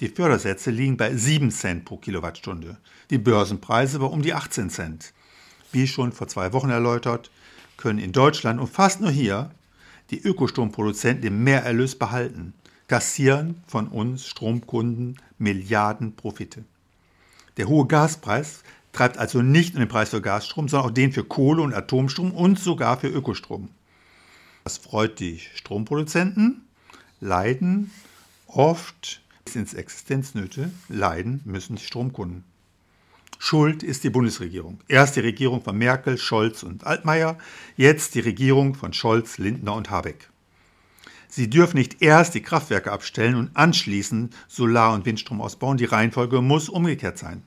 Die 0.00 0.08
Fördersätze 0.08 0.70
liegen 0.70 0.96
bei 0.96 1.14
7 1.16 1.50
Cent 1.50 1.84
pro 1.84 1.96
Kilowattstunde, 1.96 2.78
die 3.10 3.18
Börsenpreise 3.18 3.98
bei 3.98 4.06
um 4.06 4.22
die 4.22 4.34
18 4.34 4.70
Cent. 4.70 5.12
Wie 5.70 5.86
schon 5.86 6.12
vor 6.12 6.28
zwei 6.28 6.52
Wochen 6.52 6.70
erläutert, 6.70 7.30
können 7.76 7.98
in 7.98 8.12
Deutschland 8.12 8.60
und 8.60 8.68
fast 8.68 9.00
nur 9.00 9.10
hier 9.10 9.50
die 10.10 10.22
Ökostromproduzenten 10.22 11.22
den 11.22 11.42
Mehrerlös 11.44 11.96
behalten, 11.96 12.54
kassieren 12.88 13.62
von 13.66 13.88
uns 13.88 14.26
Stromkunden 14.26 15.16
Milliarden 15.38 16.14
Profite. 16.14 16.64
Der 17.56 17.68
hohe 17.68 17.86
Gaspreis 17.86 18.62
treibt 18.92 19.18
also 19.18 19.42
nicht 19.42 19.74
nur 19.74 19.84
den 19.84 19.88
Preis 19.88 20.10
für 20.10 20.20
Gasstrom, 20.20 20.68
sondern 20.68 20.90
auch 20.90 20.94
den 20.94 21.12
für 21.12 21.24
Kohle 21.24 21.62
und 21.62 21.74
Atomstrom 21.74 22.32
und 22.32 22.58
sogar 22.58 22.98
für 22.98 23.08
Ökostrom. 23.08 23.68
Das 24.62 24.78
freut 24.78 25.20
die 25.20 25.40
Stromproduzenten, 25.54 26.66
leiden 27.20 27.90
oft 28.46 29.20
bis 29.44 29.56
ins 29.56 29.74
Existenznöte, 29.74 30.70
leiden 30.88 31.40
müssen 31.44 31.76
die 31.76 31.82
Stromkunden. 31.82 32.44
Schuld 33.46 33.82
ist 33.82 34.04
die 34.04 34.08
Bundesregierung. 34.08 34.80
Erst 34.88 35.16
die 35.16 35.20
Regierung 35.20 35.62
von 35.62 35.76
Merkel, 35.76 36.16
Scholz 36.16 36.62
und 36.62 36.86
Altmaier, 36.86 37.36
jetzt 37.76 38.14
die 38.14 38.20
Regierung 38.20 38.74
von 38.74 38.94
Scholz, 38.94 39.36
Lindner 39.36 39.74
und 39.74 39.90
Habeck. 39.90 40.30
Sie 41.28 41.50
dürfen 41.50 41.76
nicht 41.76 42.00
erst 42.00 42.34
die 42.34 42.40
Kraftwerke 42.40 42.90
abstellen 42.90 43.34
und 43.34 43.50
anschließend 43.54 44.34
Solar- 44.48 44.94
und 44.94 45.04
Windstrom 45.04 45.42
ausbauen. 45.42 45.76
Die 45.76 45.84
Reihenfolge 45.84 46.40
muss 46.40 46.70
umgekehrt 46.70 47.18
sein. 47.18 47.42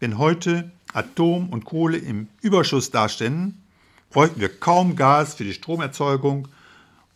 Wenn 0.00 0.18
heute 0.18 0.70
Atom 0.92 1.48
und 1.48 1.64
Kohle 1.64 1.96
im 1.96 2.28
Überschuss 2.42 2.90
darstellen, 2.90 3.62
bräuchten 4.10 4.42
wir 4.42 4.50
kaum 4.50 4.96
Gas 4.96 5.32
für 5.32 5.44
die 5.44 5.54
Stromerzeugung 5.54 6.48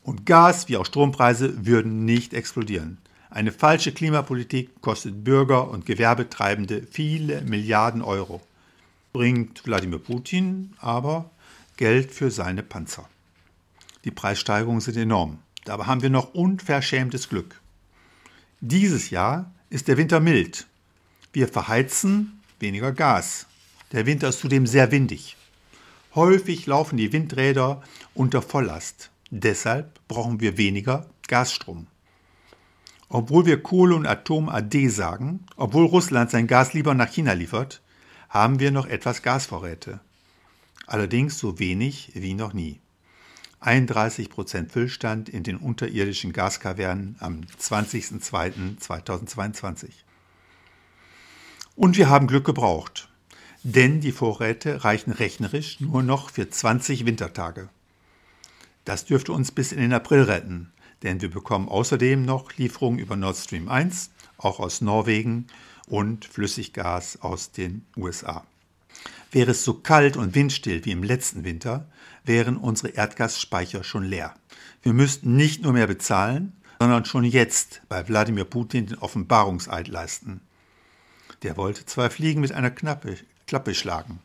und 0.05 0.25
Gas 0.25 0.71
wie 0.71 0.79
auch 0.79 0.87
Strompreise 0.87 1.67
würden 1.67 2.07
nicht 2.07 2.33
explodieren. 2.33 2.97
Eine 3.35 3.51
falsche 3.51 3.93
Klimapolitik 3.93 4.83
kostet 4.83 5.25
Bürger 5.25 5.71
und 5.71 5.87
Gewerbetreibende 5.87 6.87
viele 6.91 7.41
Milliarden 7.41 8.03
Euro, 8.03 8.43
bringt 9.15 9.65
Wladimir 9.65 10.01
Putin 10.01 10.75
aber 10.81 11.31
Geld 11.79 12.12
für 12.12 12.31
seine 12.31 12.62
Panzer. 12.62 13.09
Die 14.05 14.11
Preissteigerungen 14.11 14.83
sind 14.83 14.99
enorm. 14.99 15.39
Dabei 15.65 15.85
haben 15.85 16.03
wir 16.03 16.11
noch 16.11 16.35
unverschämtes 16.35 17.31
Glück. 17.31 17.59
Dieses 18.61 19.09
Jahr 19.09 19.51
ist 19.71 19.89
der 19.89 19.97
Winter 19.97 20.21
mild. 20.21 20.67
Wir 21.33 21.49
verheizen 21.49 22.43
weniger 22.61 22.93
Gas. 22.93 23.47
Der 23.93 24.05
Winter 24.05 24.29
ist 24.29 24.41
zudem 24.41 24.67
sehr 24.67 24.91
windig. 24.91 25.39
Häufig 26.15 26.67
laufen 26.67 26.99
die 26.99 27.15
Windräder 27.15 27.83
unter 28.12 28.43
Volllast. 28.43 29.11
Deshalb 29.31 30.07
brauchen 30.07 30.41
wir 30.41 30.59
weniger 30.59 31.07
Gasstrom. 31.29 31.87
Obwohl 33.14 33.45
wir 33.45 33.62
Kohle 33.62 33.95
und 33.95 34.07
Atom 34.07 34.49
AD 34.49 34.88
sagen, 34.88 35.45
obwohl 35.57 35.85
Russland 35.85 36.31
sein 36.31 36.47
Gas 36.47 36.73
lieber 36.73 36.95
nach 36.95 37.12
China 37.12 37.35
liefert, 37.35 37.83
haben 38.31 38.59
wir 38.59 38.71
noch 38.71 38.87
etwas 38.87 39.21
Gasvorräte. 39.21 40.00
Allerdings 40.87 41.38
so 41.38 41.59
wenig 41.59 42.12
wie 42.14 42.33
noch 42.33 42.54
nie. 42.54 42.81
31% 43.61 44.71
Füllstand 44.71 45.28
in 45.28 45.42
den 45.42 45.59
unterirdischen 45.59 46.33
Gaskavernen 46.33 47.16
am 47.21 47.42
20.02.2022. 47.61 49.90
Und 51.76 51.99
wir 51.99 52.09
haben 52.09 52.28
Glück 52.28 52.47
gebraucht, 52.47 53.11
denn 53.62 54.00
die 54.00 54.12
Vorräte 54.12 54.85
reichen 54.85 55.12
rechnerisch 55.12 55.81
nur 55.81 56.02
noch 56.02 56.31
für 56.31 56.49
20 56.49 57.04
Wintertage. 57.04 57.69
Das 58.87 59.04
dürfte 59.04 59.33
uns 59.33 59.52
bis 59.52 59.71
in 59.71 59.81
den 59.81 59.92
April 59.92 60.23
retten, 60.23 60.73
denn 61.03 61.21
wir 61.21 61.31
bekommen 61.31 61.69
außerdem 61.69 62.25
noch 62.25 62.57
Lieferungen 62.57 62.99
über 62.99 63.17
Nord 63.17 63.37
Stream 63.37 63.69
1, 63.69 64.11
auch 64.39 64.61
aus 64.61 64.81
Norwegen 64.81 65.47
und 65.87 66.25
Flüssiggas 66.25 67.21
aus 67.21 67.53
den 67.53 67.85
USA. 67.97 68.45
Wäre 69.31 69.53
es 69.53 69.65
so 69.65 69.75
kalt 69.75 70.17
und 70.17 70.35
windstill 70.35 70.85
wie 70.85 70.93
im 70.93 71.03
letzten 71.03 71.45
Winter, 71.45 71.87
wären 72.25 72.57
unsere 72.57 72.91
Erdgasspeicher 72.91 73.83
schon 73.83 74.05
leer. 74.05 74.35
Wir 74.83 74.93
müssten 74.93 75.37
nicht 75.37 75.63
nur 75.63 75.73
mehr 75.73 75.87
bezahlen, 75.87 76.53
sondern 76.79 77.05
schon 77.05 77.25
jetzt 77.25 77.83
bei 77.89 78.07
Wladimir 78.09 78.45
Putin 78.45 78.87
den 78.87 78.99
Offenbarungseid 78.99 79.89
leisten. 79.89 80.41
Der 81.43 81.57
wollte 81.57 81.87
zwei 81.87 82.11
Fliegen 82.11 82.41
mit 82.41 82.53
einer 82.53 82.71
Knappe, 82.71 83.17
Klappe 83.47 83.75
schlagen. 83.75 84.21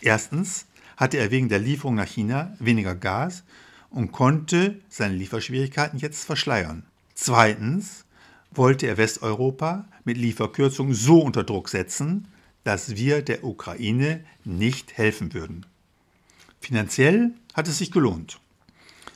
Erstens 0.00 0.66
hatte 0.96 1.18
er 1.18 1.30
wegen 1.30 1.48
der 1.48 1.58
Lieferung 1.58 1.94
nach 1.94 2.08
China 2.08 2.54
weniger 2.58 2.94
Gas 2.94 3.44
und 3.90 4.12
konnte 4.12 4.80
seine 4.88 5.14
Lieferschwierigkeiten 5.14 5.98
jetzt 5.98 6.24
verschleiern. 6.24 6.84
Zweitens 7.14 8.04
wollte 8.50 8.86
er 8.86 8.96
Westeuropa 8.96 9.86
mit 10.04 10.16
Lieferkürzungen 10.16 10.94
so 10.94 11.20
unter 11.20 11.44
Druck 11.44 11.68
setzen, 11.68 12.28
dass 12.64 12.96
wir 12.96 13.22
der 13.22 13.44
Ukraine 13.44 14.24
nicht 14.44 14.96
helfen 14.96 15.32
würden. 15.34 15.66
Finanziell 16.60 17.32
hat 17.54 17.68
es 17.68 17.78
sich 17.78 17.90
gelohnt. 17.90 18.40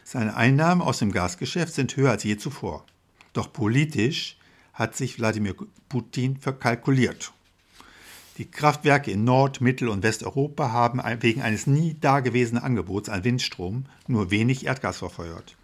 Seine 0.04 0.36
Einnahmen 0.36 0.82
aus 0.82 0.98
dem 0.98 1.12
Gasgeschäft 1.12 1.74
sind 1.74 1.96
höher 1.96 2.10
als 2.10 2.24
je 2.24 2.36
zuvor. 2.36 2.84
Doch 3.32 3.52
politisch 3.52 4.36
hat 4.72 4.96
sich 4.96 5.18
Wladimir 5.18 5.54
Putin 5.88 6.36
verkalkuliert. 6.36 7.32
Die 8.38 8.50
Kraftwerke 8.50 9.10
in 9.10 9.24
Nord-, 9.24 9.60
Mittel- 9.60 9.90
und 9.90 10.02
Westeuropa 10.02 10.72
haben 10.72 11.02
wegen 11.20 11.42
eines 11.42 11.66
nie 11.66 11.96
dagewesenen 12.00 12.62
Angebots 12.62 13.10
an 13.10 13.24
Windstrom 13.24 13.84
nur 14.06 14.30
wenig 14.30 14.64
Erdgas 14.64 14.98
verfeuert. 14.98 15.56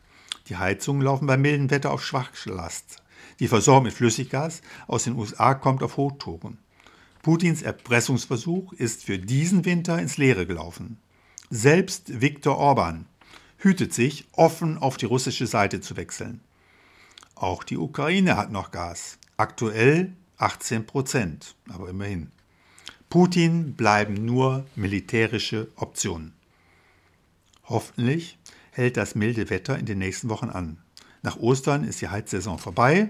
Die 0.48 0.56
Heizungen 0.56 1.02
laufen 1.02 1.26
bei 1.26 1.38
mildem 1.38 1.70
Wetter 1.70 1.90
auf 1.90 2.04
Schwachlast. 2.04 3.02
Die 3.40 3.48
Versorgung 3.48 3.84
mit 3.84 3.94
Flüssiggas 3.94 4.60
aus 4.87 5.04
den 5.04 5.16
USA 5.16 5.54
kommt 5.54 5.82
auf 5.82 5.96
Hochtouren. 5.96 6.58
Putins 7.22 7.62
Erpressungsversuch 7.62 8.72
ist 8.75 9.04
für 9.04 9.18
diesen 9.18 9.64
Winter 9.64 9.98
ins 9.98 10.18
Leere 10.18 10.46
gelaufen. 10.46 10.98
Selbst 11.50 12.20
Viktor 12.20 12.58
Orban 12.58 13.06
hütet 13.58 13.94
sich, 13.94 14.28
offen 14.32 14.76
auf 14.76 14.98
die 14.98 15.06
russische 15.06 15.46
Seite 15.46 15.80
zu 15.80 15.96
wechseln. 15.96 16.40
Auch 17.34 17.64
die 17.64 17.78
Ukraine 17.78 18.37
hat 18.37 18.52
noch 18.52 18.70
Gas. 18.72 19.18
Aktuell 19.37 20.12
18 20.37 20.87
Prozent, 20.87 21.54
aber 21.68 21.88
immerhin. 21.88 22.30
Putin 23.10 23.72
bleiben 23.72 24.26
nur 24.26 24.66
militärische 24.76 25.68
Optionen. 25.76 26.34
Hoffentlich 27.64 28.36
hält 28.70 28.98
das 28.98 29.14
milde 29.14 29.48
Wetter 29.48 29.78
in 29.78 29.86
den 29.86 29.96
nächsten 29.96 30.28
Wochen 30.28 30.50
an. 30.50 30.76
Nach 31.22 31.38
Ostern 31.38 31.84
ist 31.84 32.02
die 32.02 32.08
Heizsaison 32.08 32.58
vorbei, 32.58 33.08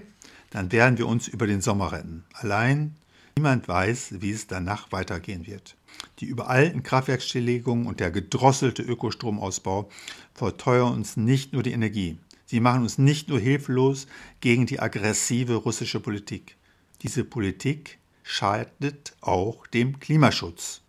dann 0.51 0.71
werden 0.71 0.97
wir 0.97 1.05
uns 1.05 1.27
über 1.27 1.47
den 1.47 1.59
Sommer 1.59 1.91
retten. 1.91 2.23
Allein 2.31 2.95
niemand 3.35 3.67
weiß, 3.67 4.21
wie 4.21 4.31
es 4.31 4.47
danach 4.47 4.89
weitergehen 4.93 5.45
wird. 5.45 5.75
Die 6.19 6.27
überalten 6.27 6.81
Kraftwerksstilllegungen 6.81 7.85
und 7.85 7.99
der 7.99 8.09
gedrosselte 8.09 8.83
Ökostromausbau 8.83 9.89
verteuern 10.33 10.93
uns 10.93 11.17
nicht 11.17 11.51
nur 11.51 11.61
die 11.61 11.73
Energie, 11.73 12.17
sie 12.45 12.61
machen 12.61 12.83
uns 12.83 12.99
nicht 12.99 13.27
nur 13.27 13.39
hilflos 13.39 14.07
gegen 14.39 14.65
die 14.65 14.79
aggressive 14.79 15.55
russische 15.55 15.99
Politik. 15.99 16.55
Diese 17.01 17.25
Politik 17.25 17.99
schadet 18.29 19.13
auch 19.21 19.65
dem 19.65 19.99
Klimaschutz. 19.99 20.81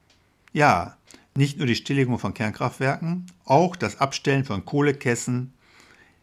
Ja, 0.52 0.99
nicht 1.35 1.56
nur 1.56 1.66
die 1.66 1.75
Stilllegung 1.75 2.18
von 2.18 2.35
Kernkraftwerken, 2.35 3.25
auch 3.47 3.76
das 3.76 3.99
Abstellen 3.99 4.44
von 4.44 4.66
Kohlekässen 4.66 5.54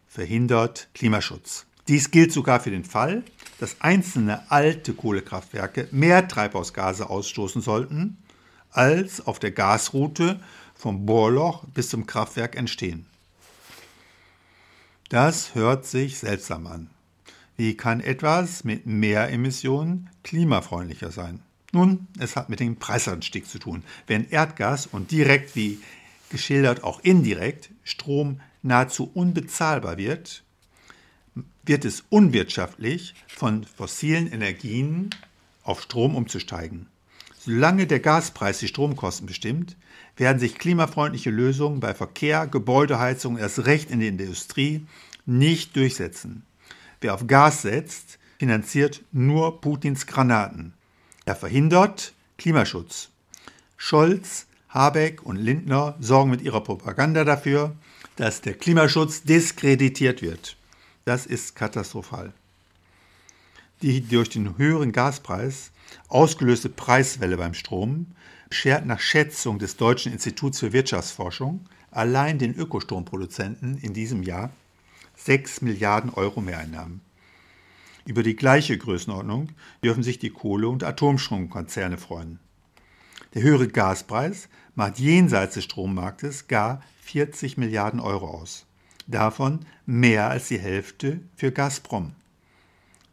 verhindert 0.06 0.88
Klimaschutz. 0.94 1.66
Dies 1.88 2.12
gilt 2.12 2.30
sogar 2.30 2.60
für 2.60 2.70
den 2.70 2.84
Fall, 2.84 3.24
dass 3.58 3.80
einzelne 3.80 4.48
alte 4.48 4.94
Kohlekraftwerke 4.94 5.88
mehr 5.90 6.28
Treibhausgase 6.28 7.10
ausstoßen 7.10 7.62
sollten, 7.62 8.18
als 8.70 9.26
auf 9.26 9.40
der 9.40 9.50
Gasroute 9.50 10.38
vom 10.76 11.04
Bohrloch 11.04 11.64
bis 11.74 11.88
zum 11.88 12.06
Kraftwerk 12.06 12.54
entstehen. 12.54 13.06
Das 15.08 15.56
hört 15.56 15.84
sich 15.84 16.20
seltsam 16.20 16.68
an. 16.68 16.90
Wie 17.60 17.76
kann 17.76 17.98
etwas 17.98 18.62
mit 18.62 18.86
mehr 18.86 19.32
Emissionen 19.32 20.10
klimafreundlicher 20.22 21.10
sein? 21.10 21.40
Nun, 21.72 22.06
es 22.20 22.36
hat 22.36 22.48
mit 22.48 22.60
dem 22.60 22.76
Preisanstieg 22.76 23.48
zu 23.48 23.58
tun. 23.58 23.82
Wenn 24.06 24.30
Erdgas 24.30 24.86
und 24.86 25.10
direkt 25.10 25.56
wie 25.56 25.80
geschildert 26.30 26.84
auch 26.84 27.00
indirekt 27.00 27.70
Strom 27.82 28.40
nahezu 28.62 29.10
unbezahlbar 29.12 29.98
wird, 29.98 30.44
wird 31.64 31.84
es 31.84 32.04
unwirtschaftlich, 32.10 33.16
von 33.26 33.64
fossilen 33.64 34.30
Energien 34.30 35.10
auf 35.64 35.82
Strom 35.82 36.14
umzusteigen. 36.14 36.86
Solange 37.40 37.88
der 37.88 37.98
Gaspreis 37.98 38.60
die 38.60 38.68
Stromkosten 38.68 39.26
bestimmt, 39.26 39.76
werden 40.16 40.38
sich 40.38 40.54
klimafreundliche 40.54 41.30
Lösungen 41.30 41.80
bei 41.80 41.92
Verkehr, 41.92 42.46
Gebäudeheizung, 42.46 43.36
erst 43.36 43.66
recht 43.66 43.90
in 43.90 43.98
der 43.98 44.10
Industrie 44.10 44.86
nicht 45.26 45.74
durchsetzen. 45.74 46.44
Wer 47.00 47.14
auf 47.14 47.26
Gas 47.26 47.62
setzt, 47.62 48.18
finanziert 48.38 49.02
nur 49.12 49.60
Putins 49.60 50.06
Granaten. 50.06 50.74
Er 51.24 51.36
verhindert 51.36 52.12
Klimaschutz. 52.38 53.10
Scholz, 53.76 54.46
Habeck 54.68 55.22
und 55.24 55.36
Lindner 55.36 55.96
sorgen 56.00 56.30
mit 56.30 56.42
ihrer 56.42 56.60
Propaganda 56.60 57.24
dafür, 57.24 57.76
dass 58.16 58.40
der 58.40 58.54
Klimaschutz 58.54 59.22
diskreditiert 59.22 60.22
wird. 60.22 60.56
Das 61.04 61.26
ist 61.26 61.54
katastrophal. 61.54 62.32
Die 63.82 64.00
durch 64.00 64.28
den 64.28 64.58
höheren 64.58 64.90
Gaspreis 64.90 65.70
ausgelöste 66.08 66.68
Preiswelle 66.68 67.36
beim 67.36 67.54
Strom 67.54 68.06
beschert 68.48 68.86
nach 68.86 69.00
Schätzung 69.00 69.58
des 69.58 69.76
Deutschen 69.76 70.12
Instituts 70.12 70.58
für 70.58 70.72
Wirtschaftsforschung 70.72 71.64
allein 71.90 72.38
den 72.38 72.54
Ökostromproduzenten 72.54 73.78
in 73.78 73.94
diesem 73.94 74.22
Jahr 74.22 74.50
6 75.18 75.62
Milliarden 75.62 76.10
Euro 76.10 76.40
Mehreinnahmen. 76.40 77.00
Über 78.06 78.22
die 78.22 78.36
gleiche 78.36 78.78
Größenordnung 78.78 79.50
dürfen 79.84 80.02
sich 80.02 80.18
die 80.18 80.30
Kohle- 80.30 80.68
und 80.68 80.84
Atomstromkonzerne 80.84 81.98
freuen. 81.98 82.38
Der 83.34 83.42
höhere 83.42 83.68
Gaspreis 83.68 84.48
macht 84.74 84.98
jenseits 84.98 85.54
des 85.54 85.64
Strommarktes 85.64 86.48
gar 86.48 86.82
40 87.02 87.58
Milliarden 87.58 88.00
Euro 88.00 88.30
aus. 88.30 88.64
Davon 89.06 89.66
mehr 89.84 90.30
als 90.30 90.48
die 90.48 90.58
Hälfte 90.58 91.20
für 91.36 91.52
Gazprom. 91.52 92.12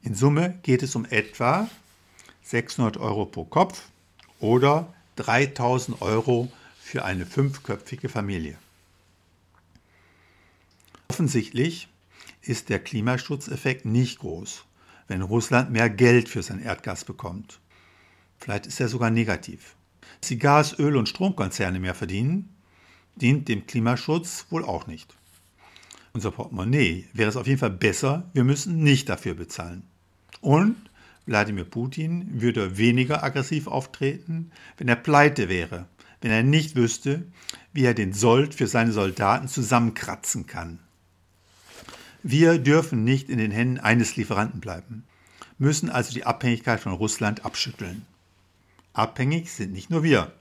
In 0.04 0.14
Summe 0.14 0.60
geht 0.62 0.84
es 0.84 0.96
um 0.96 1.06
etwa 1.06 1.68
600 2.44 2.98
Euro 2.98 3.26
pro 3.26 3.44
Kopf 3.44 3.90
oder 4.40 4.94
3000 5.16 6.02
Euro 6.02 6.52
für 6.80 7.04
eine 7.04 7.26
fünfköpfige 7.26 8.08
Familie. 8.08 8.58
Offensichtlich 11.08 11.88
ist 12.48 12.70
der 12.70 12.80
Klimaschutzeffekt 12.80 13.86
nicht 13.86 14.20
groß, 14.20 14.66
wenn 15.08 15.22
Russland 15.22 15.72
mehr 15.72 15.90
Geld 15.90 16.30
für 16.30 16.44
sein 16.44 16.62
Erdgas 16.62 17.06
bekommt. 17.06 17.60
Vielleicht 18.38 18.68
ist 18.68 18.80
er 18.80 18.88
sogar 18.88 19.10
negativ. 19.10 19.76
Dass 20.22 20.30
die 20.30 20.38
Gas-, 20.38 20.78
Öl- 20.78 20.98
und 20.98 21.10
Stromkonzerne 21.10 21.80
mehr 21.80 21.96
verdienen, 21.96 22.50
dient 23.16 23.48
dem 23.48 23.66
Klimaschutz 23.66 24.46
wohl 24.50 24.64
auch 24.66 24.88
nicht. 24.88 25.16
Unser 26.14 26.32
Portemonnaie 26.32 27.06
wäre 27.14 27.30
es 27.30 27.36
auf 27.36 27.48
jeden 27.48 27.60
Fall 27.60 27.72
besser, 27.72 28.30
wir 28.34 28.44
müssen 28.44 28.84
nicht 28.84 29.10
dafür 29.10 29.34
bezahlen. 29.34 29.84
Und 30.42 30.76
Wladimir 31.26 31.66
Putin 31.66 32.42
würde 32.42 32.78
weniger 32.78 33.24
aggressiv 33.24 33.68
auftreten, 33.68 34.52
wenn 34.78 34.88
er 34.88 34.96
pleite 34.96 35.50
wäre, 35.50 35.88
wenn 36.22 36.32
er 36.32 36.44
nicht 36.44 36.76
wüsste, 36.76 37.26
wie 37.74 37.84
er 37.84 37.94
den 37.94 38.14
Sold 38.14 38.54
für 38.54 38.68
seine 38.68 38.92
Soldaten 38.92 39.48
zusammenkratzen 39.48 40.46
kann. 40.46 40.80
Wir 42.28 42.58
dürfen 42.58 43.04
nicht 43.04 43.30
in 43.30 43.38
den 43.38 43.52
Händen 43.52 43.78
eines 43.78 44.16
Lieferanten 44.16 44.60
bleiben, 44.60 45.04
müssen 45.60 45.92
also 45.92 46.12
die 46.12 46.26
Abhängigkeit 46.26 46.80
von 46.80 46.94
Russland 46.94 47.46
abschütteln. 47.46 48.04
Abhängig 48.94 49.52
sind 49.52 49.72
nicht 49.72 49.92
nur 49.92 50.02
wir. 50.02 50.32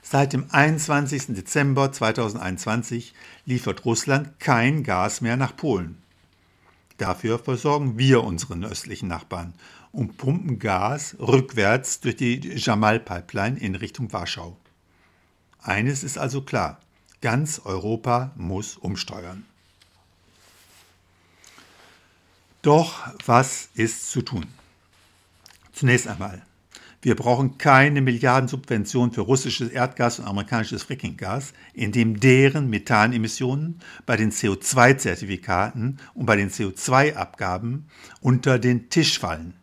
Seit 0.00 0.32
dem 0.32 0.46
21. 0.48 1.34
Dezember 1.34 1.90
2021 1.90 3.14
liefert 3.46 3.84
Russland 3.84 4.38
kein 4.38 4.84
Gas 4.84 5.20
mehr 5.20 5.36
nach 5.36 5.56
Polen. 5.56 6.00
Dafür 6.98 7.40
versorgen 7.40 7.98
wir 7.98 8.22
unseren 8.22 8.64
östlichen 8.64 9.08
Nachbarn 9.08 9.54
und 9.90 10.18
pumpen 10.18 10.60
Gas 10.60 11.16
rückwärts 11.18 11.98
durch 11.98 12.14
die 12.14 12.48
Jamal-Pipeline 12.48 13.58
in 13.58 13.74
Richtung 13.74 14.12
Warschau. 14.12 14.56
Eines 15.60 16.04
ist 16.04 16.16
also 16.16 16.42
klar, 16.42 16.78
ganz 17.20 17.60
Europa 17.64 18.30
muss 18.36 18.76
umsteuern. 18.76 19.46
Doch 22.62 23.06
was 23.24 23.70
ist 23.74 24.10
zu 24.10 24.22
tun? 24.22 24.46
Zunächst 25.72 26.06
einmal, 26.08 26.42
wir 27.02 27.16
brauchen 27.16 27.56
keine 27.56 28.02
Milliardensubvention 28.02 29.12
für 29.12 29.22
russisches 29.22 29.70
Erdgas 29.70 30.18
und 30.18 30.26
amerikanisches 30.26 30.82
Frackinggas, 30.82 31.54
indem 31.72 32.20
deren 32.20 32.68
Methanemissionen 32.68 33.80
bei 34.04 34.18
den 34.18 34.30
CO2-Zertifikaten 34.30 35.98
und 36.12 36.26
bei 36.26 36.36
den 36.36 36.50
CO2-Abgaben 36.50 37.88
unter 38.20 38.58
den 38.58 38.90
Tisch 38.90 39.18
fallen. 39.18 39.54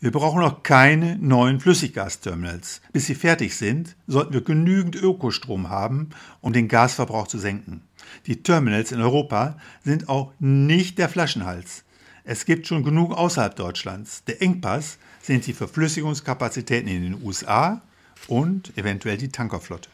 Wir 0.00 0.12
brauchen 0.12 0.42
auch 0.42 0.62
keine 0.62 1.18
neuen 1.18 1.58
Flüssiggasterminals. 1.58 2.80
Bis 2.92 3.06
sie 3.06 3.16
fertig 3.16 3.56
sind, 3.56 3.96
sollten 4.06 4.32
wir 4.32 4.42
genügend 4.42 4.94
Ökostrom 4.94 5.70
haben, 5.70 6.10
um 6.40 6.52
den 6.52 6.68
Gasverbrauch 6.68 7.26
zu 7.26 7.38
senken. 7.38 7.82
Die 8.26 8.42
Terminals 8.42 8.92
in 8.92 9.00
Europa 9.00 9.58
sind 9.82 10.08
auch 10.08 10.32
nicht 10.38 10.98
der 10.98 11.08
Flaschenhals. 11.08 11.82
Es 12.22 12.44
gibt 12.44 12.68
schon 12.68 12.84
genug 12.84 13.12
außerhalb 13.12 13.56
Deutschlands. 13.56 14.22
Der 14.24 14.40
Engpass 14.40 14.98
sind 15.20 15.46
die 15.46 15.52
Verflüssigungskapazitäten 15.52 16.88
in 16.88 17.02
den 17.02 17.22
USA 17.22 17.82
und 18.28 18.76
eventuell 18.78 19.16
die 19.16 19.30
Tankerflotte. 19.30 19.90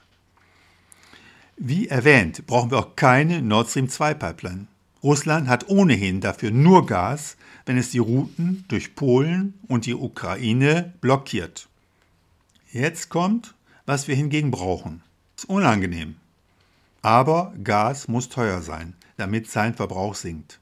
Wie 1.56 1.88
erwähnt, 1.88 2.46
brauchen 2.46 2.70
wir 2.70 2.78
auch 2.78 2.96
keine 2.96 3.40
Nord 3.40 3.70
Stream 3.70 3.88
2 3.88 4.14
Pipeline. 4.14 4.66
Russland 5.02 5.48
hat 5.48 5.68
ohnehin 5.68 6.20
dafür 6.20 6.50
nur 6.50 6.86
Gas, 6.86 7.36
wenn 7.66 7.79
es 7.79 7.90
die 7.90 7.98
Routen 7.98 8.64
durch 8.68 8.94
Polen 8.94 9.55
und 9.68 9.87
die 9.87 9.94
Ukraine 9.94 10.92
blockiert. 11.00 11.68
Jetzt 12.70 13.09
kommt, 13.09 13.55
was 13.87 14.09
wir 14.09 14.16
hingegen 14.16 14.50
brauchen. 14.50 15.03
Ist 15.37 15.48
unangenehm. 15.48 16.16
Aber 17.03 17.55
Gas 17.62 18.09
muss 18.09 18.29
teuer 18.29 18.62
sein, 18.62 18.94
damit 19.16 19.50
sein 19.50 19.74
Verbrauch 19.74 20.14
sinkt. 20.14 20.61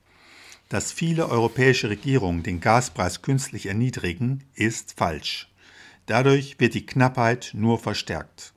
Dass 0.68 0.92
viele 0.92 1.28
europäische 1.28 1.90
Regierungen 1.90 2.42
den 2.42 2.60
Gaspreis 2.60 3.22
künstlich 3.22 3.66
erniedrigen, 3.66 4.44
ist 4.54 4.94
falsch. 4.96 5.48
Dadurch 6.06 6.58
wird 6.58 6.74
die 6.74 6.86
Knappheit 6.86 7.50
nur 7.54 7.78
verstärkt. 7.78 8.52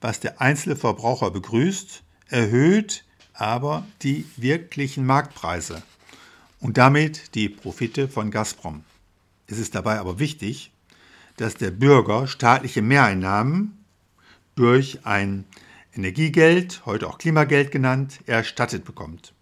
Was 0.00 0.20
der 0.20 0.40
einzelne 0.40 0.76
Verbraucher 0.76 1.30
begrüßt, 1.30 2.02
erhöht 2.28 3.04
aber 3.34 3.86
die 4.02 4.24
wirklichen 4.36 5.04
Marktpreise 5.04 5.82
und 6.66 6.78
damit 6.78 7.36
die 7.36 7.48
Profite 7.48 8.08
von 8.08 8.32
Gazprom. 8.32 8.82
Es 9.46 9.56
ist 9.56 9.76
dabei 9.76 10.00
aber 10.00 10.18
wichtig, 10.18 10.72
dass 11.36 11.54
der 11.54 11.70
Bürger 11.70 12.26
staatliche 12.26 12.82
Mehreinnahmen 12.82 13.84
durch 14.56 15.06
ein 15.06 15.44
Energiegeld, 15.94 16.84
heute 16.84 17.06
auch 17.06 17.18
Klimageld 17.18 17.70
genannt, 17.70 18.18
erstattet 18.26 18.84
bekommt. 18.84 19.32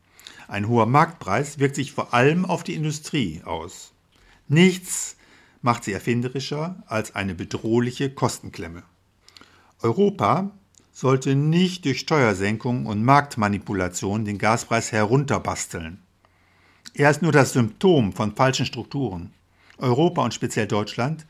Ein 0.49 0.69
hoher 0.69 0.85
Marktpreis 0.85 1.59
wirkt 1.59 1.77
sich 1.77 1.93
vor 1.93 2.13
allem 2.13 2.45
auf 2.45 2.63
die 2.63 2.75
Industrie 2.75 3.41
aus. 3.43 3.95
Nichts 4.47 5.17
macht 5.63 5.85
sie 5.85 5.95
erfinderischer 5.95 6.83
als 6.89 7.15
eine 7.15 7.35
bedrohliche 7.35 8.11
Kostenklemme. 8.11 8.83
Europa 9.81 10.51
sollte 10.93 11.35
nicht 11.35 11.87
durch 11.87 12.01
Steuersenkung 12.01 12.85
und 12.85 13.03
Marktmanipulation 13.03 14.27
den 14.27 14.37
Gaspreis 14.37 14.93
herunterbasteln. 14.93 16.04
Er 16.93 17.11
ist 17.11 17.23
nur 17.23 17.33
das 17.33 17.53
Symptom 17.53 18.13
von 18.13 18.37
falschen 18.37 18.67
Strukturen. 18.67 19.33
Europa 19.79 20.23
und 20.23 20.35
speziell 20.35 20.67
Deutschland 20.67 21.27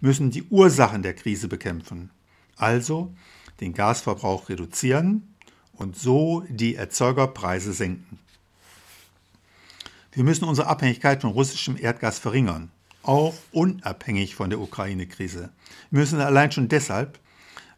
müssen 0.00 0.30
die 0.30 0.44
Ursachen 0.44 1.02
der 1.02 1.14
Krise 1.14 1.48
bekämpfen, 1.48 2.10
also 2.56 3.12
den 3.60 3.72
Gasverbrauch 3.74 4.48
reduzieren 4.48 5.34
und 5.72 5.96
so 5.96 6.44
die 6.48 6.74
Erzeugerpreise 6.74 7.72
senken. 7.72 8.18
Wir 10.12 10.24
müssen 10.24 10.44
unsere 10.44 10.68
Abhängigkeit 10.68 11.20
von 11.20 11.30
russischem 11.30 11.76
Erdgas 11.78 12.18
verringern, 12.18 12.70
auch 13.02 13.34
unabhängig 13.52 14.34
von 14.34 14.50
der 14.50 14.60
Ukraine-Krise. 14.60 15.50
Wir 15.90 16.00
müssen 16.00 16.20
allein 16.20 16.52
schon 16.52 16.68
deshalb, 16.68 17.18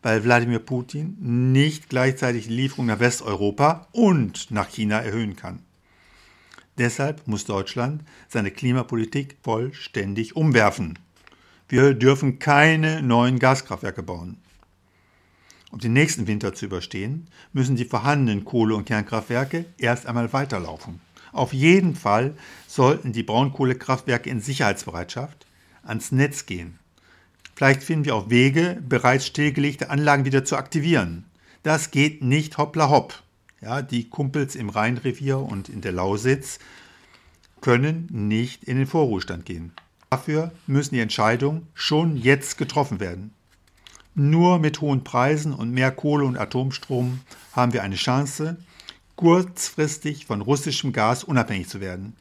weil 0.02 0.24
Wladimir 0.24 0.60
Putin 0.60 1.16
nicht 1.52 1.88
gleichzeitig 1.88 2.46
die 2.46 2.54
Lieferung 2.54 2.86
nach 2.86 3.00
Westeuropa 3.00 3.88
und 3.92 4.50
nach 4.50 4.68
China 4.68 5.00
erhöhen 5.00 5.36
kann. 5.36 5.60
Deshalb 6.80 7.28
muss 7.28 7.44
Deutschland 7.44 8.02
seine 8.26 8.50
Klimapolitik 8.50 9.36
vollständig 9.42 10.34
umwerfen. 10.34 10.98
Wir 11.68 11.92
dürfen 11.92 12.38
keine 12.38 13.02
neuen 13.02 13.38
Gaskraftwerke 13.38 14.02
bauen. 14.02 14.38
Um 15.70 15.78
den 15.78 15.92
nächsten 15.92 16.26
Winter 16.26 16.54
zu 16.54 16.64
überstehen, 16.64 17.28
müssen 17.52 17.76
die 17.76 17.84
vorhandenen 17.84 18.46
Kohle- 18.46 18.74
und 18.74 18.86
Kernkraftwerke 18.86 19.66
erst 19.76 20.06
einmal 20.06 20.32
weiterlaufen. 20.32 21.02
Auf 21.32 21.52
jeden 21.52 21.96
Fall 21.96 22.34
sollten 22.66 23.12
die 23.12 23.24
Braunkohlekraftwerke 23.24 24.30
in 24.30 24.40
Sicherheitsbereitschaft 24.40 25.46
ans 25.82 26.12
Netz 26.12 26.46
gehen. 26.46 26.78
Vielleicht 27.54 27.82
finden 27.82 28.06
wir 28.06 28.14
auch 28.14 28.30
Wege, 28.30 28.82
bereits 28.88 29.26
stillgelegte 29.26 29.90
Anlagen 29.90 30.24
wieder 30.24 30.46
zu 30.46 30.56
aktivieren. 30.56 31.26
Das 31.62 31.90
geht 31.90 32.22
nicht 32.22 32.56
hoppla 32.56 32.88
hopp. 32.88 33.22
Ja, 33.60 33.82
die 33.82 34.08
Kumpels 34.08 34.54
im 34.54 34.70
Rheinrevier 34.70 35.38
und 35.38 35.68
in 35.68 35.82
der 35.82 35.92
Lausitz 35.92 36.58
können 37.60 38.08
nicht 38.10 38.64
in 38.64 38.78
den 38.78 38.86
Vorruhestand 38.86 39.44
gehen. 39.44 39.72
Dafür 40.08 40.52
müssen 40.66 40.94
die 40.94 41.00
Entscheidungen 41.00 41.68
schon 41.74 42.16
jetzt 42.16 42.56
getroffen 42.56 43.00
werden. 43.00 43.34
Nur 44.14 44.58
mit 44.58 44.80
hohen 44.80 45.04
Preisen 45.04 45.52
und 45.52 45.72
mehr 45.72 45.92
Kohle 45.92 46.24
und 46.24 46.38
Atomstrom 46.38 47.20
haben 47.52 47.72
wir 47.74 47.82
eine 47.82 47.96
Chance, 47.96 48.56
kurzfristig 49.14 50.24
von 50.24 50.40
russischem 50.40 50.92
Gas 50.92 51.22
unabhängig 51.22 51.68
zu 51.68 51.80
werden. 51.80 52.16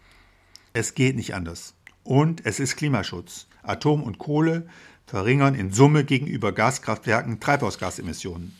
Es 0.73 0.93
geht 0.93 1.15
nicht 1.15 1.34
anders. 1.34 1.73
Und 2.04 2.45
es 2.45 2.60
ist 2.60 2.75
Klimaschutz. 2.75 3.47
Atom 3.63 4.04
und 4.04 4.17
Kohle 4.17 4.67
verringern 5.08 5.56
in 5.56 5.71
Summe 5.71 6.04
gegenüber 6.04 6.52
Gaskraftwerken 6.52 7.39
Treibhausgasemissionen. 7.39 8.56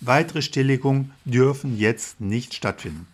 Weitere 0.00 0.42
Stilllegungen 0.42 1.12
dürfen 1.24 1.76
jetzt 1.76 2.20
nicht 2.20 2.54
stattfinden. 2.54 3.06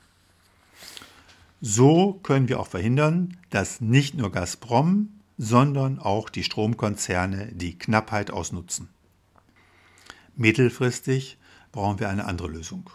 So 1.61 2.21
können 2.23 2.49
wir 2.49 2.61
auch 2.61 2.67
verhindern, 2.67 3.39
dass 3.49 3.81
nicht 3.81 4.15
nur 4.15 4.31
Gazprom, 4.31 5.09
sondern 5.39 5.99
auch 5.99 6.29
die 6.29 6.45
Stromkonzerne 6.45 7.53
die 7.53 7.79
Knappheit 7.79 8.31
ausnutzen. 8.31 8.89
Mittelfristig 10.37 11.39
brauchen 11.73 12.01
wir 12.01 12.11
eine 12.11 12.27
andere 12.27 12.49
Lösung. 12.49 12.91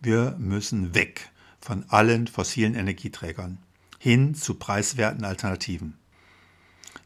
Wir 0.00 0.34
müssen 0.38 0.94
weg 0.94 1.30
von 1.60 1.84
allen 1.88 2.26
fossilen 2.26 2.74
Energieträgern 2.74 3.58
hin 3.98 4.34
zu 4.34 4.54
preiswerten 4.54 5.24
Alternativen. 5.24 5.98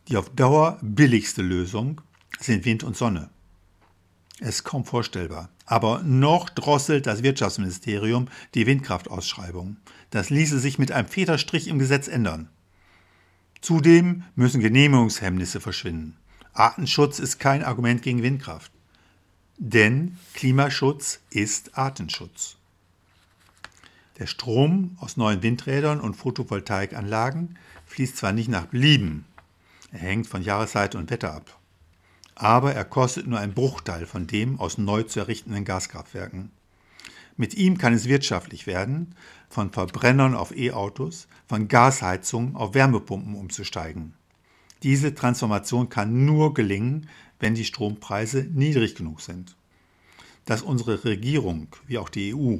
Die 0.08 0.16
auf 0.16 0.28
Dauer 0.30 0.78
billigste 0.82 1.42
Lösung 1.42 2.00
sind 2.40 2.64
Wind 2.64 2.84
und 2.84 2.96
Sonne. 2.96 3.30
Es 4.40 4.56
ist 4.56 4.64
kaum 4.64 4.86
vorstellbar. 4.86 5.50
Aber 5.66 6.02
noch 6.02 6.48
drosselt 6.48 7.06
das 7.06 7.22
Wirtschaftsministerium 7.22 8.28
die 8.54 8.66
Windkraftausschreibung. 8.66 9.76
Das 10.10 10.30
ließe 10.30 10.58
sich 10.58 10.78
mit 10.78 10.90
einem 10.92 11.08
Federstrich 11.08 11.68
im 11.68 11.78
Gesetz 11.78 12.08
ändern. 12.08 12.48
Zudem 13.60 14.24
müssen 14.34 14.62
Genehmigungshemmnisse 14.62 15.60
verschwinden. 15.60 16.16
Artenschutz 16.54 17.18
ist 17.18 17.38
kein 17.38 17.62
Argument 17.62 18.02
gegen 18.02 18.22
Windkraft. 18.22 18.72
Denn 19.58 20.16
Klimaschutz 20.32 21.20
ist 21.28 21.76
Artenschutz. 21.76 22.56
Der 24.18 24.26
Strom 24.26 24.96
aus 25.00 25.18
neuen 25.18 25.42
Windrädern 25.42 26.00
und 26.00 26.14
Photovoltaikanlagen 26.14 27.58
fließt 27.86 28.16
zwar 28.16 28.32
nicht 28.32 28.48
nach 28.48 28.66
Belieben, 28.66 29.26
er 29.92 29.98
hängt 29.98 30.28
von 30.28 30.42
Jahreszeit 30.42 30.94
und 30.94 31.10
Wetter 31.10 31.34
ab 31.34 31.59
aber 32.40 32.74
er 32.74 32.86
kostet 32.86 33.26
nur 33.26 33.38
einen 33.38 33.52
Bruchteil 33.52 34.06
von 34.06 34.26
dem 34.26 34.58
aus 34.58 34.78
neu 34.78 35.02
zu 35.02 35.20
errichtenden 35.20 35.66
Gaskraftwerken. 35.66 36.50
Mit 37.36 37.52
ihm 37.54 37.76
kann 37.76 37.92
es 37.92 38.08
wirtschaftlich 38.08 38.66
werden, 38.66 39.14
von 39.50 39.72
Verbrennern 39.72 40.34
auf 40.34 40.56
E-Autos, 40.56 41.28
von 41.46 41.68
Gasheizungen 41.68 42.56
auf 42.56 42.72
Wärmepumpen 42.72 43.34
umzusteigen. 43.34 44.14
Diese 44.82 45.14
Transformation 45.14 45.90
kann 45.90 46.24
nur 46.24 46.54
gelingen, 46.54 47.10
wenn 47.40 47.54
die 47.54 47.66
Strompreise 47.66 48.48
niedrig 48.50 48.94
genug 48.94 49.20
sind. 49.20 49.54
Dass 50.46 50.62
unsere 50.62 51.04
Regierung, 51.04 51.68
wie 51.86 51.98
auch 51.98 52.08
die 52.08 52.34
EU, 52.34 52.56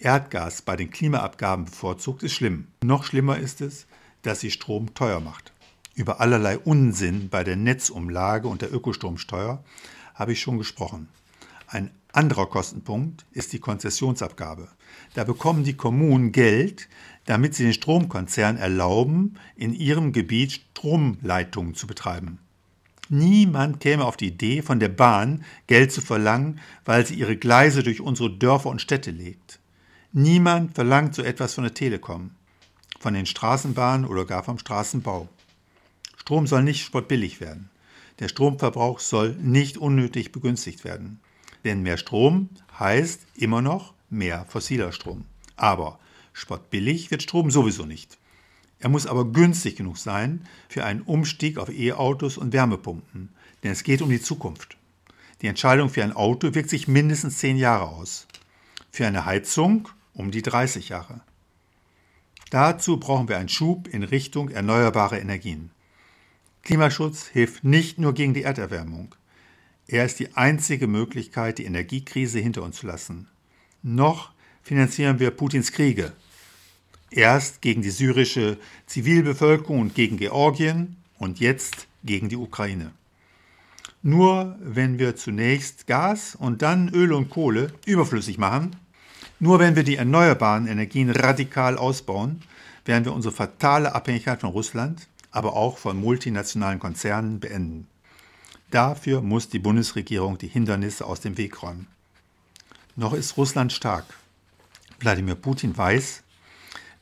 Erdgas 0.00 0.62
bei 0.62 0.74
den 0.74 0.90
Klimaabgaben 0.90 1.66
bevorzugt, 1.66 2.24
ist 2.24 2.32
schlimm. 2.32 2.66
Noch 2.82 3.04
schlimmer 3.04 3.38
ist 3.38 3.60
es, 3.60 3.86
dass 4.22 4.40
sie 4.40 4.50
Strom 4.50 4.92
teuer 4.94 5.20
macht. 5.20 5.53
Über 5.94 6.20
allerlei 6.20 6.58
Unsinn 6.58 7.28
bei 7.28 7.44
der 7.44 7.56
Netzumlage 7.56 8.48
und 8.48 8.62
der 8.62 8.72
Ökostromsteuer 8.72 9.62
habe 10.14 10.32
ich 10.32 10.40
schon 10.40 10.58
gesprochen. 10.58 11.08
Ein 11.68 11.90
anderer 12.12 12.46
Kostenpunkt 12.46 13.24
ist 13.32 13.52
die 13.52 13.58
Konzessionsabgabe. 13.60 14.68
Da 15.14 15.24
bekommen 15.24 15.64
die 15.64 15.76
Kommunen 15.76 16.32
Geld, 16.32 16.88
damit 17.26 17.54
sie 17.54 17.64
den 17.64 17.72
Stromkonzernen 17.72 18.60
erlauben, 18.60 19.36
in 19.56 19.72
ihrem 19.72 20.12
Gebiet 20.12 20.52
Stromleitungen 20.52 21.74
zu 21.74 21.86
betreiben. 21.86 22.38
Niemand 23.08 23.80
käme 23.80 24.04
auf 24.04 24.16
die 24.16 24.28
Idee, 24.28 24.62
von 24.62 24.80
der 24.80 24.88
Bahn 24.88 25.44
Geld 25.66 25.92
zu 25.92 26.00
verlangen, 26.00 26.60
weil 26.84 27.06
sie 27.06 27.14
ihre 27.14 27.36
Gleise 27.36 27.82
durch 27.82 28.00
unsere 28.00 28.30
Dörfer 28.30 28.70
und 28.70 28.80
Städte 28.80 29.10
legt. 29.10 29.60
Niemand 30.12 30.74
verlangt 30.74 31.14
so 31.14 31.22
etwas 31.22 31.54
von 31.54 31.64
der 31.64 31.74
Telekom, 31.74 32.30
von 32.98 33.14
den 33.14 33.26
Straßenbahnen 33.26 34.06
oder 34.06 34.24
gar 34.24 34.42
vom 34.42 34.58
Straßenbau. 34.58 35.28
Strom 36.24 36.46
soll 36.46 36.62
nicht 36.62 36.82
sportbillig 36.82 37.42
werden. 37.42 37.68
Der 38.18 38.28
Stromverbrauch 38.28 38.98
soll 38.98 39.34
nicht 39.34 39.76
unnötig 39.76 40.32
begünstigt 40.32 40.82
werden. 40.82 41.20
Denn 41.64 41.82
mehr 41.82 41.98
Strom 41.98 42.48
heißt 42.78 43.20
immer 43.34 43.60
noch 43.60 43.92
mehr 44.08 44.46
fossiler 44.48 44.92
Strom. 44.92 45.26
Aber 45.56 45.98
sportbillig 46.32 47.10
wird 47.10 47.22
Strom 47.22 47.50
sowieso 47.50 47.84
nicht. 47.84 48.16
Er 48.78 48.88
muss 48.88 49.06
aber 49.06 49.26
günstig 49.26 49.76
genug 49.76 49.98
sein 49.98 50.48
für 50.70 50.86
einen 50.86 51.02
Umstieg 51.02 51.58
auf 51.58 51.68
E-Autos 51.68 52.38
und 52.38 52.54
Wärmepumpen. 52.54 53.28
Denn 53.62 53.72
es 53.72 53.84
geht 53.84 54.00
um 54.00 54.08
die 54.08 54.22
Zukunft. 54.22 54.78
Die 55.42 55.48
Entscheidung 55.48 55.90
für 55.90 56.02
ein 56.02 56.14
Auto 56.14 56.54
wirkt 56.54 56.70
sich 56.70 56.88
mindestens 56.88 57.36
10 57.36 57.58
Jahre 57.58 57.88
aus. 57.88 58.26
Für 58.90 59.06
eine 59.06 59.26
Heizung 59.26 59.90
um 60.14 60.30
die 60.30 60.40
30 60.40 60.88
Jahre. 60.88 61.20
Dazu 62.48 62.98
brauchen 62.98 63.28
wir 63.28 63.36
einen 63.36 63.50
Schub 63.50 63.88
in 63.88 64.04
Richtung 64.04 64.48
erneuerbare 64.48 65.18
Energien. 65.18 65.73
Klimaschutz 66.64 67.26
hilft 67.26 67.62
nicht 67.62 67.98
nur 67.98 68.14
gegen 68.14 68.32
die 68.32 68.42
Erderwärmung. 68.42 69.14
Er 69.86 70.06
ist 70.06 70.18
die 70.18 70.34
einzige 70.34 70.86
Möglichkeit, 70.86 71.58
die 71.58 71.66
Energiekrise 71.66 72.38
hinter 72.38 72.62
uns 72.62 72.76
zu 72.78 72.86
lassen. 72.86 73.28
Noch 73.82 74.32
finanzieren 74.62 75.18
wir 75.18 75.30
Putins 75.30 75.72
Kriege. 75.72 76.12
Erst 77.10 77.60
gegen 77.60 77.82
die 77.82 77.90
syrische 77.90 78.56
Zivilbevölkerung 78.86 79.80
und 79.80 79.94
gegen 79.94 80.16
Georgien 80.16 80.96
und 81.18 81.38
jetzt 81.38 81.86
gegen 82.02 82.30
die 82.30 82.36
Ukraine. 82.36 82.92
Nur 84.02 84.56
wenn 84.60 84.98
wir 84.98 85.16
zunächst 85.16 85.86
Gas 85.86 86.34
und 86.34 86.62
dann 86.62 86.88
Öl 86.88 87.12
und 87.12 87.28
Kohle 87.28 87.74
überflüssig 87.84 88.38
machen, 88.38 88.76
nur 89.38 89.58
wenn 89.58 89.76
wir 89.76 89.82
die 89.82 89.96
erneuerbaren 89.96 90.66
Energien 90.66 91.10
radikal 91.10 91.76
ausbauen, 91.76 92.40
werden 92.86 93.04
wir 93.04 93.12
unsere 93.12 93.34
fatale 93.34 93.94
Abhängigkeit 93.94 94.40
von 94.40 94.50
Russland 94.50 95.08
aber 95.34 95.54
auch 95.56 95.78
von 95.78 96.00
multinationalen 96.00 96.78
Konzernen 96.78 97.40
beenden. 97.40 97.88
Dafür 98.70 99.20
muss 99.20 99.48
die 99.48 99.58
Bundesregierung 99.58 100.38
die 100.38 100.46
Hindernisse 100.46 101.04
aus 101.04 101.20
dem 101.20 101.36
Weg 101.36 101.60
räumen. 101.60 101.88
Noch 102.94 103.12
ist 103.12 103.36
Russland 103.36 103.72
stark. 103.72 104.04
Wladimir 105.00 105.34
Putin 105.34 105.76
weiß, 105.76 106.22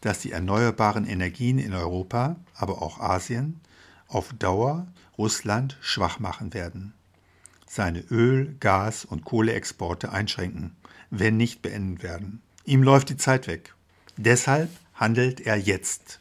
dass 0.01 0.21
die 0.21 0.33
erneuerbaren 0.33 1.07
Energien 1.07 1.59
in 1.59 1.75
Europa, 1.75 2.37
aber 2.55 2.81
auch 2.81 3.01
Asien, 3.01 3.61
auf 4.09 4.33
Dauer 4.38 4.87
Russland 5.18 5.77
schwach 5.83 6.18
machen 6.18 6.55
werden. 6.55 6.95
Seine 7.66 8.01
Öl-, 8.11 8.57
Gas- 8.61 9.05
und 9.05 9.27
Kohleexporte 9.27 10.11
einschränken, 10.11 10.75
wenn 11.11 11.37
nicht 11.37 11.61
beenden 11.61 12.03
werden. 12.03 12.40
Ihm 12.64 12.83
läuft 12.83 13.11
die 13.11 13.18
Zeit 13.18 13.47
weg. 13.47 13.75
Deshalb 14.16 14.71
handelt 14.95 15.40
er 15.40 15.57
jetzt. 15.57 16.18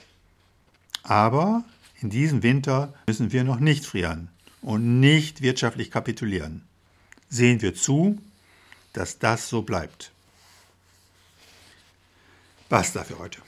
Aber 1.03 1.63
in 2.01 2.09
diesem 2.09 2.43
Winter 2.43 2.93
müssen 3.07 3.31
wir 3.31 3.43
noch 3.43 3.59
nicht 3.59 3.85
frieren 3.85 4.29
und 4.61 4.99
nicht 4.99 5.41
wirtschaftlich 5.41 5.91
kapitulieren. 5.91 6.63
Sehen 7.29 7.61
wir 7.61 7.73
zu 7.75 8.19
dass 8.93 9.19
das 9.19 9.49
so 9.49 9.61
bleibt. 9.61 10.11
Basta 12.69 13.03
für 13.03 13.19
heute. 13.19 13.41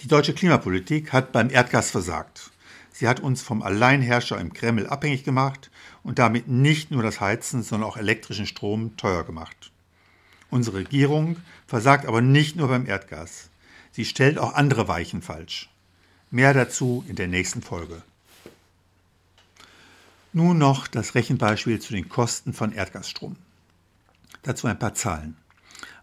Die 0.00 0.08
deutsche 0.08 0.34
Klimapolitik 0.34 1.12
hat 1.12 1.32
beim 1.32 1.50
Erdgas 1.50 1.90
versagt. 1.90 2.50
Sie 2.92 3.08
hat 3.08 3.20
uns 3.20 3.42
vom 3.42 3.62
Alleinherrscher 3.62 4.38
im 4.38 4.52
Kreml 4.52 4.86
abhängig 4.86 5.24
gemacht 5.24 5.70
und 6.02 6.18
damit 6.18 6.48
nicht 6.48 6.90
nur 6.90 7.02
das 7.02 7.20
Heizen, 7.20 7.62
sondern 7.62 7.88
auch 7.88 7.96
elektrischen 7.96 8.46
Strom 8.46 8.96
teuer 8.96 9.24
gemacht. 9.24 9.70
Unsere 10.50 10.78
Regierung 10.78 11.36
versagt 11.66 12.06
aber 12.06 12.20
nicht 12.20 12.56
nur 12.56 12.68
beim 12.68 12.86
Erdgas. 12.86 13.48
Sie 13.92 14.04
stellt 14.04 14.38
auch 14.38 14.54
andere 14.54 14.88
Weichen 14.88 15.22
falsch. 15.22 15.71
Mehr 16.34 16.54
dazu 16.54 17.04
in 17.08 17.16
der 17.16 17.28
nächsten 17.28 17.60
Folge. 17.60 18.00
Nun 20.32 20.56
noch 20.56 20.86
das 20.88 21.14
Rechenbeispiel 21.14 21.78
zu 21.78 21.92
den 21.92 22.08
Kosten 22.08 22.54
von 22.54 22.72
Erdgasstrom. 22.72 23.36
Dazu 24.42 24.66
ein 24.66 24.78
paar 24.78 24.94
Zahlen. 24.94 25.36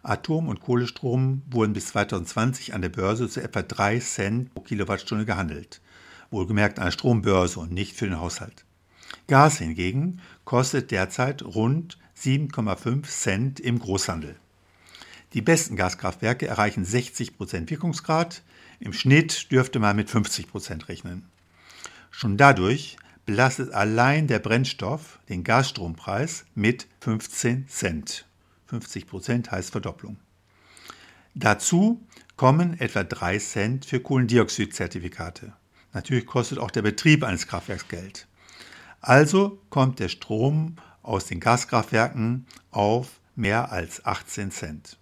Atom- 0.03 0.47
und 0.47 0.59
Kohlestrom 0.59 1.41
wurden 1.49 1.73
bis 1.73 1.87
2020 1.87 2.75
an 2.75 2.83
der 2.83 2.89
Börse 2.89 3.27
zu 3.27 3.41
etwa 3.41 3.63
3 3.63 3.97
Cent 4.01 4.53
pro 4.53 4.61
Kilowattstunde 4.61 5.25
gehandelt. 5.25 5.81
Wohlgemerkt 6.29 6.77
an 6.77 6.85
der 6.85 6.91
Strombörse 6.91 7.59
und 7.59 7.71
nicht 7.71 7.95
für 7.95 8.05
den 8.05 8.19
Haushalt. 8.19 8.65
Gas 9.25 9.57
hingegen 9.57 10.21
kostet 10.45 10.91
derzeit 10.91 11.41
rund 11.41 11.97
7,5 12.15 13.01
Cent 13.07 13.59
im 13.59 13.79
Großhandel. 13.79 14.35
Die 15.33 15.41
besten 15.41 15.75
Gaskraftwerke 15.75 16.45
erreichen 16.45 16.85
60% 16.85 17.67
Wirkungsgrad, 17.71 18.43
im 18.79 18.93
Schnitt 18.93 19.51
dürfte 19.51 19.79
man 19.79 19.95
mit 19.95 20.09
50% 20.09 20.87
rechnen. 20.87 21.29
Schon 22.11 22.37
dadurch 22.37 22.97
belastet 23.25 23.71
allein 23.73 24.27
der 24.27 24.39
Brennstoff 24.39 25.19
den 25.29 25.43
Gasstrompreis 25.43 26.45
mit 26.55 26.87
15 27.01 27.67
Cent. 27.67 28.25
50 28.67 29.07
Prozent 29.07 29.51
heißt 29.51 29.71
Verdopplung. 29.71 30.17
Dazu 31.35 32.05
kommen 32.37 32.79
etwa 32.79 33.03
3 33.03 33.37
Cent 33.39 33.85
für 33.85 33.99
Kohlendioxidzertifikate. 33.99 35.53
Natürlich 35.93 36.25
kostet 36.25 36.57
auch 36.59 36.71
der 36.71 36.81
Betrieb 36.81 37.23
eines 37.23 37.47
Kraftwerks 37.47 37.87
Geld. 37.87 38.27
Also 39.01 39.61
kommt 39.69 39.99
der 39.99 40.09
Strom 40.09 40.75
aus 41.01 41.25
den 41.25 41.39
Gaskraftwerken 41.39 42.45
auf 42.71 43.19
mehr 43.35 43.71
als 43.71 44.05
18 44.05 44.51
Cent. 44.51 44.97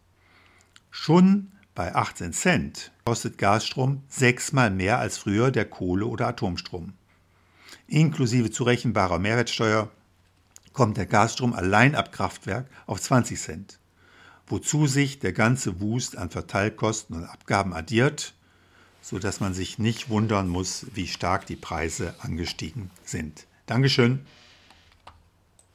Schon 0.92 1.52
bei 1.78 1.94
18 1.94 2.34
Cent 2.34 2.92
kostet 3.06 3.38
Gasstrom 3.38 4.02
sechsmal 4.10 4.72
mehr 4.72 4.98
als 4.98 5.20
früher 5.20 5.52
der 5.52 5.66
Kohle- 5.66 6.08
oder 6.08 6.28
Atomstrom. 6.28 6.94
Inklusive 7.86 8.50
zurechenbarer 8.50 9.20
Mehrwertsteuer 9.20 9.92
kommt 10.74 10.98
der 10.98 11.06
Gasstrom 11.06 11.54
allein 11.54 11.94
ab 11.94 12.12
Kraftwerk 12.12 12.66
auf 12.88 13.00
20 13.00 13.40
Cent, 13.40 13.80
wozu 14.48 14.88
sich 14.88 15.20
der 15.20 15.34
ganze 15.34 15.80
Wust 15.80 16.18
an 16.18 16.32
Verteilkosten 16.32 17.16
und 17.16 17.26
Abgaben 17.26 17.76
addiert, 17.76 18.34
sodass 19.00 19.40
man 19.40 19.54
sich 19.54 19.78
nicht 19.78 20.10
wundern 20.10 20.48
muss, 20.48 20.88
wie 20.96 21.06
stark 21.06 21.46
die 21.46 21.56
Preise 21.56 22.16
angestiegen 22.22 22.90
sind. 23.04 23.46
Dankeschön. 23.68 24.26